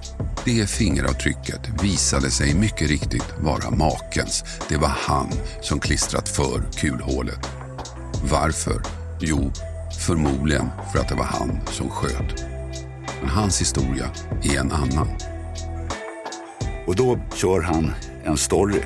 Det 0.45 0.69
fingeravtrycket 0.69 1.83
visade 1.83 2.31
sig 2.31 2.53
mycket 2.53 2.89
riktigt 2.89 3.33
vara 3.39 3.69
makens. 3.71 4.43
Det 4.69 4.77
var 4.77 4.93
han 5.07 5.29
som 5.61 5.79
klistrat 5.79 6.29
för 6.29 6.61
kulhålet. 6.75 7.49
Varför? 8.31 8.81
Jo, 9.19 9.51
förmodligen 9.99 10.69
för 10.91 10.99
att 10.99 11.09
det 11.09 11.15
var 11.15 11.25
han 11.25 11.59
som 11.71 11.89
sköt. 11.89 12.45
Men 13.21 13.29
hans 13.29 13.61
historia 13.61 14.05
är 14.43 14.59
en 14.59 14.71
annan. 14.71 15.07
Och 16.87 16.95
då 16.95 17.19
kör 17.35 17.61
han 17.61 17.93
en 18.23 18.37
story. 18.37 18.81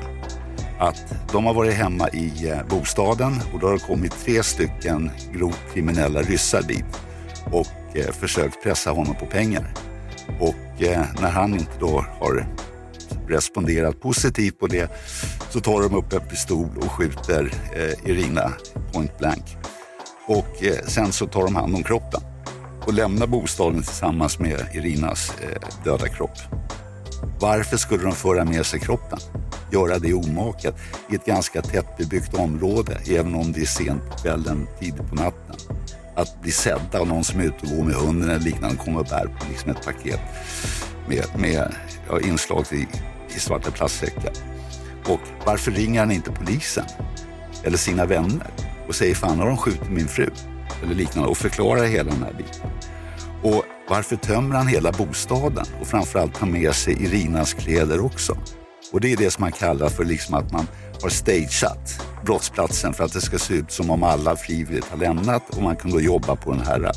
Att 0.78 1.14
de 1.32 1.44
har 1.44 1.54
varit 1.54 1.74
hemma 1.74 2.08
i 2.08 2.48
eh, 2.48 2.66
bostaden 2.68 3.40
och 3.52 3.60
då 3.60 3.66
har 3.66 3.74
det 3.74 3.80
kommit 3.80 4.24
tre 4.24 4.42
stycken 4.42 5.10
grovt 5.32 5.60
kriminella 5.74 6.22
ryssar 6.22 6.62
dit 6.62 7.00
och 7.50 7.96
eh, 7.96 8.12
försökt 8.12 8.62
pressa 8.62 8.90
honom 8.90 9.14
på 9.14 9.26
pengar. 9.26 9.74
Och 10.40 10.82
eh, 10.82 11.06
när 11.20 11.30
han 11.30 11.54
inte 11.54 11.78
då 11.80 12.04
har 12.20 12.46
responderat 13.28 14.00
positivt 14.00 14.58
på 14.58 14.66
det 14.66 14.90
så 15.50 15.60
tar 15.60 15.82
de 15.82 15.94
upp 15.94 16.12
en 16.12 16.28
pistol 16.28 16.68
och 16.76 16.90
skjuter 16.92 17.52
eh, 17.74 18.10
Irina 18.10 18.52
point 18.92 19.18
blank. 19.18 19.56
Och 20.26 20.64
eh, 20.64 20.84
sen 20.86 21.12
så 21.12 21.26
tar 21.26 21.44
de 21.44 21.56
hand 21.56 21.74
om 21.74 21.82
kroppen 21.82 22.20
och 22.86 22.94
lämnar 22.94 23.26
bostaden 23.26 23.82
tillsammans 23.82 24.38
med 24.38 24.66
Irinas 24.74 25.32
eh, 25.40 25.84
döda 25.84 26.08
kropp. 26.08 26.38
Varför 27.40 27.76
skulle 27.76 28.02
de 28.02 28.12
föra 28.12 28.44
med 28.44 28.66
sig 28.66 28.80
kroppen? 28.80 29.18
göra 29.72 29.98
det 29.98 30.14
omaket 30.14 30.74
i 31.10 31.14
ett 31.14 31.24
ganska 31.24 31.62
tättbebyggt 31.62 32.34
område, 32.34 33.00
även 33.06 33.34
om 33.34 33.52
det 33.52 33.60
är 33.60 33.66
sent 33.66 34.10
på 34.10 34.16
kvällen, 34.18 34.68
tidigt 34.80 35.08
på 35.08 35.14
natten. 35.14 35.56
Att 36.18 36.42
bli 36.42 36.52
sedda 36.52 37.00
av 37.00 37.08
någon 37.08 37.24
som 37.24 37.40
är 37.40 37.44
ute 37.44 37.66
och 37.66 37.76
går 37.76 37.84
med 37.84 37.94
hunden 37.94 38.30
eller 38.30 38.44
liknande, 38.44 38.76
kommer 38.76 39.00
och 39.00 39.06
bär 39.06 39.24
på 39.24 39.46
liksom 39.50 39.70
ett 39.70 39.84
paket 39.84 40.20
med, 41.08 41.24
med 41.38 41.72
ja, 42.08 42.20
inslag 42.20 42.64
i, 42.72 42.86
i 43.36 43.40
svarta 43.40 43.70
plastsäckar. 43.70 44.32
Och 45.06 45.20
varför 45.46 45.70
ringer 45.70 46.00
han 46.00 46.10
inte 46.10 46.30
polisen? 46.30 46.84
Eller 47.62 47.76
sina 47.76 48.06
vänner? 48.06 48.50
Och 48.88 48.94
säger 48.94 49.14
fan 49.14 49.38
har 49.38 49.46
de 49.46 49.56
skjutit 49.56 49.90
min 49.90 50.08
fru? 50.08 50.30
Eller 50.82 50.94
liknande 50.94 51.28
och 51.28 51.36
förklarar 51.38 51.84
hela 51.84 52.10
den 52.10 52.22
här 52.22 52.32
biten. 52.32 52.70
Och 53.42 53.64
varför 53.88 54.16
tömmer 54.16 54.56
han 54.56 54.66
hela 54.66 54.92
bostaden? 54.92 55.66
Och 55.80 55.86
framförallt 55.86 56.34
tar 56.34 56.46
med 56.46 56.74
sig 56.74 57.02
Irinas 57.04 57.54
kläder 57.54 58.04
också. 58.04 58.38
Och 58.92 59.00
det 59.00 59.12
är 59.12 59.16
det 59.16 59.30
som 59.30 59.42
man 59.42 59.52
kallar 59.52 59.88
för 59.88 60.04
liksom 60.04 60.34
att 60.34 60.52
man 60.52 60.66
har 61.02 61.08
stageat 61.08 62.07
brottsplatsen 62.24 62.94
för 62.94 63.04
att 63.04 63.12
det 63.12 63.20
ska 63.20 63.38
se 63.38 63.54
ut 63.54 63.72
som 63.72 63.90
om 63.90 64.02
alla 64.02 64.36
frivilligt 64.36 64.84
har 64.84 64.98
lämnat 64.98 65.42
och 65.56 65.62
man 65.62 65.76
kan 65.76 65.90
då 65.90 66.00
jobba 66.00 66.36
på 66.36 66.52
den 66.52 66.66
här 66.66 66.84
eh, 66.84 66.90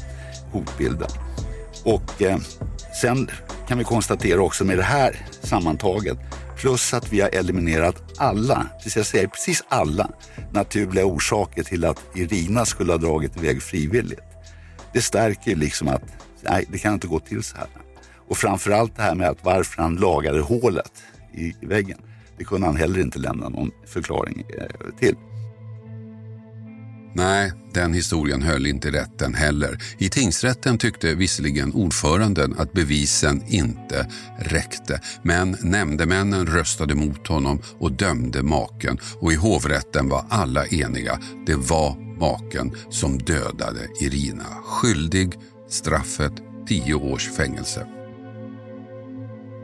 hotbilden. 0.52 1.10
Och 1.84 2.22
eh, 2.22 2.38
sen 3.02 3.30
kan 3.68 3.78
vi 3.78 3.84
konstatera 3.84 4.42
också 4.42 4.66
med 4.66 4.78
det 4.78 4.84
här 4.84 5.26
sammantaget 5.42 6.18
plus 6.58 6.94
att 6.94 7.14
vi 7.14 7.22
har 7.22 7.30
eliminerat 7.30 8.04
alla, 8.18 8.68
precis, 8.78 8.98
jag 8.98 9.06
säger 9.06 9.28
precis 9.28 9.64
alla 9.70 10.10
naturliga 10.52 11.06
orsaker 11.06 11.64
till 11.64 11.86
att 11.86 12.00
Irina 12.16 12.66
skulle 12.66 12.92
ha 12.92 12.98
dragit 12.98 13.38
iväg 13.38 13.62
frivilligt. 13.62 14.20
Det 14.94 15.02
stärker 15.02 15.56
liksom 15.56 15.88
att 15.88 16.04
nej, 16.42 16.66
det 16.70 16.78
kan 16.78 16.94
inte 16.94 17.08
gå 17.08 17.20
till 17.20 17.44
så 17.44 17.58
här. 17.58 17.68
Och 18.28 18.38
framförallt 18.38 18.96
det 18.96 19.02
här 19.02 19.16
med 19.16 19.30
att 19.30 19.44
varför 19.44 19.82
han 19.82 19.96
lagade 19.96 20.42
hålet 20.42 20.92
i, 21.34 21.56
i 21.62 21.66
väggen. 21.66 21.98
Det 22.42 22.46
kunde 22.46 22.68
han 22.68 22.76
heller 22.76 23.00
inte 23.00 23.20
lämna 23.20 23.50
någon 23.50 23.72
förklaring 23.86 24.46
eh, 24.58 24.96
till. 25.00 25.16
Nej, 27.16 27.54
den 27.74 27.94
historien 27.94 28.42
höll 28.42 28.66
inte 28.66 28.92
rätten 28.92 29.34
heller. 29.34 29.84
I 29.98 30.10
tingsrätten 30.10 30.78
tyckte 30.78 31.16
visserligen 31.16 31.74
ordföranden 31.74 32.56
att 32.58 32.74
bevisen 32.74 33.44
inte 33.48 34.08
räckte. 34.40 35.02
Men 35.24 35.58
nämndemännen 35.62 36.46
röstade 36.46 36.96
mot 36.96 37.28
honom 37.28 37.62
och 37.80 37.92
dömde 37.92 38.44
maken 38.44 38.98
och 39.20 39.34
i 39.34 39.36
hovrätten 39.36 40.10
var 40.10 40.26
alla 40.30 40.66
eniga. 40.66 41.20
Det 41.46 41.56
var 41.56 42.18
maken 42.20 42.72
som 42.90 43.18
dödade 43.18 43.88
Irina. 44.00 44.46
Skyldig, 44.66 45.34
straffet 45.70 46.34
10 46.68 46.94
års 46.94 47.30
fängelse. 47.30 47.88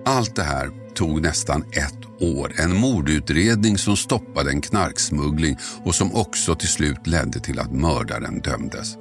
Allt 0.06 0.36
det 0.36 0.44
här 0.44 0.88
tog 0.98 1.22
nästan 1.22 1.64
ett 1.72 1.97
år. 2.20 2.52
En 2.58 2.78
mordutredning 2.78 3.78
som 3.78 3.98
stoppade 3.98 4.52
en 4.52 4.62
knarksmuggling 4.62 5.58
och 5.84 5.96
som 5.96 6.16
också 6.16 6.56
till 6.56 6.68
slut 6.68 7.08
ledde 7.08 7.40
till 7.40 7.60
att 7.60 7.72
mördaren 7.72 8.40
dömdes. 8.40 8.96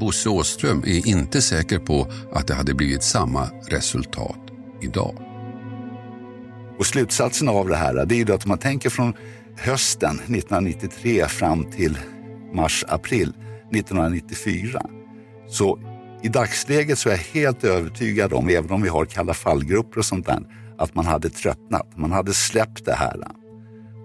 Bosse 0.00 0.28
Åström 0.28 0.82
är 0.86 1.08
inte 1.08 1.42
säker 1.42 1.78
på 1.78 2.12
att 2.32 2.46
det 2.46 2.54
hade 2.54 2.74
blivit 2.74 3.02
samma 3.02 3.50
resultat 3.68 4.40
idag. 4.82 5.14
Och 6.78 6.86
slutsatsen 6.86 7.48
av 7.48 7.68
det 7.68 7.76
här 7.76 8.06
det 8.06 8.14
är 8.14 8.16
ju 8.16 8.34
att 8.34 8.44
om 8.44 8.48
man 8.48 8.58
tänker 8.58 8.90
från 8.90 9.14
hösten 9.56 10.14
1993 10.14 11.26
fram 11.28 11.70
till 11.70 11.98
mars-april 12.54 13.32
1994 13.72 14.82
så 15.48 15.78
i 16.22 16.28
dagsläget 16.28 16.98
så 16.98 17.08
är 17.08 17.12
jag 17.12 17.40
helt 17.40 17.64
övertygad 17.64 18.32
om, 18.32 18.48
även 18.48 18.70
om 18.70 18.82
vi 18.82 18.88
har 18.88 19.04
kalla 19.04 19.34
fallgrupper 19.34 19.98
och 19.98 20.04
sånt 20.04 20.26
där, 20.26 20.40
att 20.78 20.94
man 20.94 21.06
hade 21.06 21.30
tröttnat. 21.30 21.96
Man 21.96 22.12
hade 22.12 22.34
släppt 22.34 22.84
det 22.84 22.94
här 22.94 23.20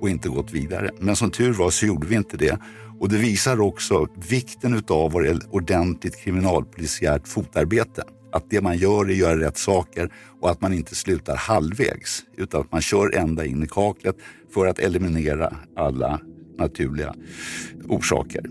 och 0.01 0.09
inte 0.09 0.29
gått 0.29 0.51
vidare. 0.51 0.91
Men 0.99 1.15
som 1.15 1.31
tur 1.31 1.53
var 1.53 1.69
så 1.69 1.85
gjorde 1.85 2.07
vi 2.07 2.15
inte 2.15 2.37
det. 2.37 2.59
Och 2.99 3.09
det 3.09 3.17
visar 3.17 3.61
också 3.61 4.07
vikten 4.29 4.83
av 4.87 5.15
ordentligt 5.49 6.23
kriminalpolisiärt 6.23 7.27
fotarbete. 7.27 8.03
Att 8.33 8.49
det 8.49 8.61
man 8.61 8.77
gör 8.77 9.05
är 9.05 9.11
att 9.11 9.15
göra 9.15 9.39
rätt 9.39 9.57
saker 9.57 10.13
och 10.41 10.51
att 10.51 10.61
man 10.61 10.73
inte 10.73 10.95
slutar 10.95 11.35
halvvägs 11.35 12.23
utan 12.37 12.61
att 12.61 12.71
man 12.71 12.81
kör 12.81 13.15
ända 13.15 13.45
in 13.45 13.63
i 13.63 13.67
kaklet 13.67 14.15
för 14.53 14.67
att 14.67 14.79
eliminera 14.79 15.53
alla 15.75 16.19
naturliga 16.57 17.13
orsaker. 17.87 18.45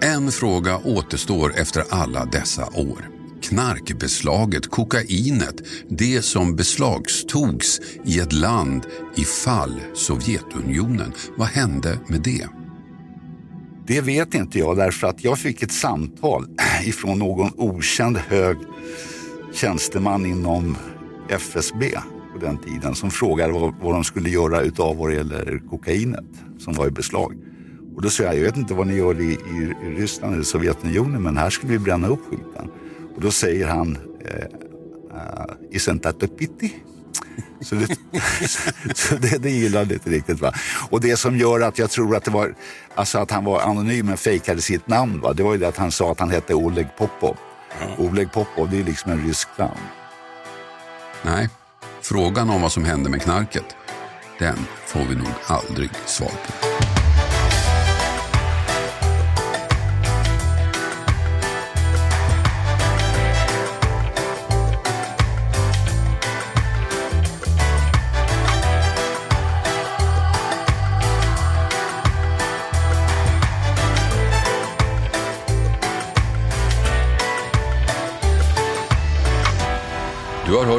En 0.00 0.32
fråga 0.32 0.78
återstår 0.84 1.52
efter 1.56 1.84
alla 1.90 2.24
dessa 2.24 2.66
år. 2.66 3.13
Knarkbeslaget, 3.48 4.70
kokainet, 4.70 5.62
det 5.88 6.22
som 6.22 6.56
beslagstogs 6.56 7.80
i 8.04 8.20
ett 8.20 8.32
land 8.32 8.86
i 9.16 9.24
fall 9.24 9.80
Sovjetunionen. 9.94 11.12
Vad 11.36 11.48
hände 11.48 11.98
med 12.08 12.20
det? 12.20 12.48
Det 13.86 14.00
vet 14.00 14.34
inte 14.34 14.58
jag 14.58 14.76
därför 14.76 15.06
att 15.06 15.24
jag 15.24 15.38
fick 15.38 15.62
ett 15.62 15.72
samtal 15.72 16.46
ifrån 16.84 17.18
någon 17.18 17.50
okänd 17.56 18.16
hög 18.16 18.56
tjänsteman 19.52 20.26
inom 20.26 20.76
FSB 21.28 21.90
på 22.32 22.38
den 22.40 22.58
tiden 22.58 22.94
som 22.94 23.10
frågade 23.10 23.52
vad, 23.52 23.74
vad 23.80 23.94
de 23.94 24.04
skulle 24.04 24.30
göra 24.30 24.60
utav 24.60 24.96
vad 24.96 25.10
det 25.10 25.14
gäller 25.14 25.62
kokainet 25.70 26.24
som 26.58 26.74
var 26.74 26.86
i 26.86 26.90
beslag. 26.90 27.34
Och 27.96 28.02
då 28.02 28.10
sa 28.10 28.22
jag, 28.22 28.36
jag 28.36 28.42
vet 28.42 28.56
inte 28.56 28.74
vad 28.74 28.86
ni 28.86 28.96
gör 28.96 29.20
i, 29.20 29.32
i, 29.32 29.74
Ryssland 29.96 30.34
eller 30.34 30.44
Sovjetunionen 30.44 31.22
men 31.22 31.36
här 31.36 31.50
skulle 31.50 31.72
vi 31.72 31.78
bränna 31.78 32.08
upp 32.08 32.20
skiten. 32.30 32.70
Och 33.14 33.20
då 33.20 33.30
säger 33.30 33.68
han, 33.68 33.98
eh, 34.24 34.46
uh, 35.14 35.76
isn't 35.76 36.00
that 36.00 36.22
a 36.22 36.26
pity? 36.38 36.72
Så, 37.60 37.74
det, 37.74 37.86
så 38.94 39.14
det, 39.14 39.38
det 39.38 39.50
gillade 39.50 39.94
inte 39.94 40.10
riktigt. 40.10 40.40
Va? 40.40 40.52
Och 40.90 41.00
det 41.00 41.16
som 41.16 41.36
gör 41.36 41.60
att 41.60 41.78
jag 41.78 41.90
tror 41.90 42.16
att 42.16 42.24
det 42.24 42.30
var, 42.30 42.54
alltså 42.94 43.18
att 43.18 43.30
han 43.30 43.44
var 43.44 43.60
anonym 43.60 44.06
men 44.06 44.16
fejkade 44.16 44.60
sitt 44.60 44.88
namn, 44.88 45.20
va? 45.20 45.32
det 45.32 45.42
var 45.42 45.52
ju 45.52 45.58
det 45.58 45.68
att 45.68 45.76
han 45.76 45.92
sa 45.92 46.12
att 46.12 46.20
han 46.20 46.30
hette 46.30 46.54
Oleg 46.54 46.86
Popov. 46.98 47.36
Mm. 47.82 48.10
Oleg 48.10 48.32
Popov, 48.32 48.70
det 48.70 48.80
är 48.80 48.84
liksom 48.84 49.12
en 49.12 49.26
rysk 49.26 49.48
clown. 49.56 49.78
Nej, 51.22 51.48
frågan 52.00 52.50
om 52.50 52.62
vad 52.62 52.72
som 52.72 52.84
hände 52.84 53.10
med 53.10 53.22
knarket, 53.22 53.76
den 54.38 54.56
får 54.86 55.04
vi 55.04 55.14
nog 55.14 55.28
aldrig 55.46 55.90
svar 56.06 56.28
på. 56.28 57.03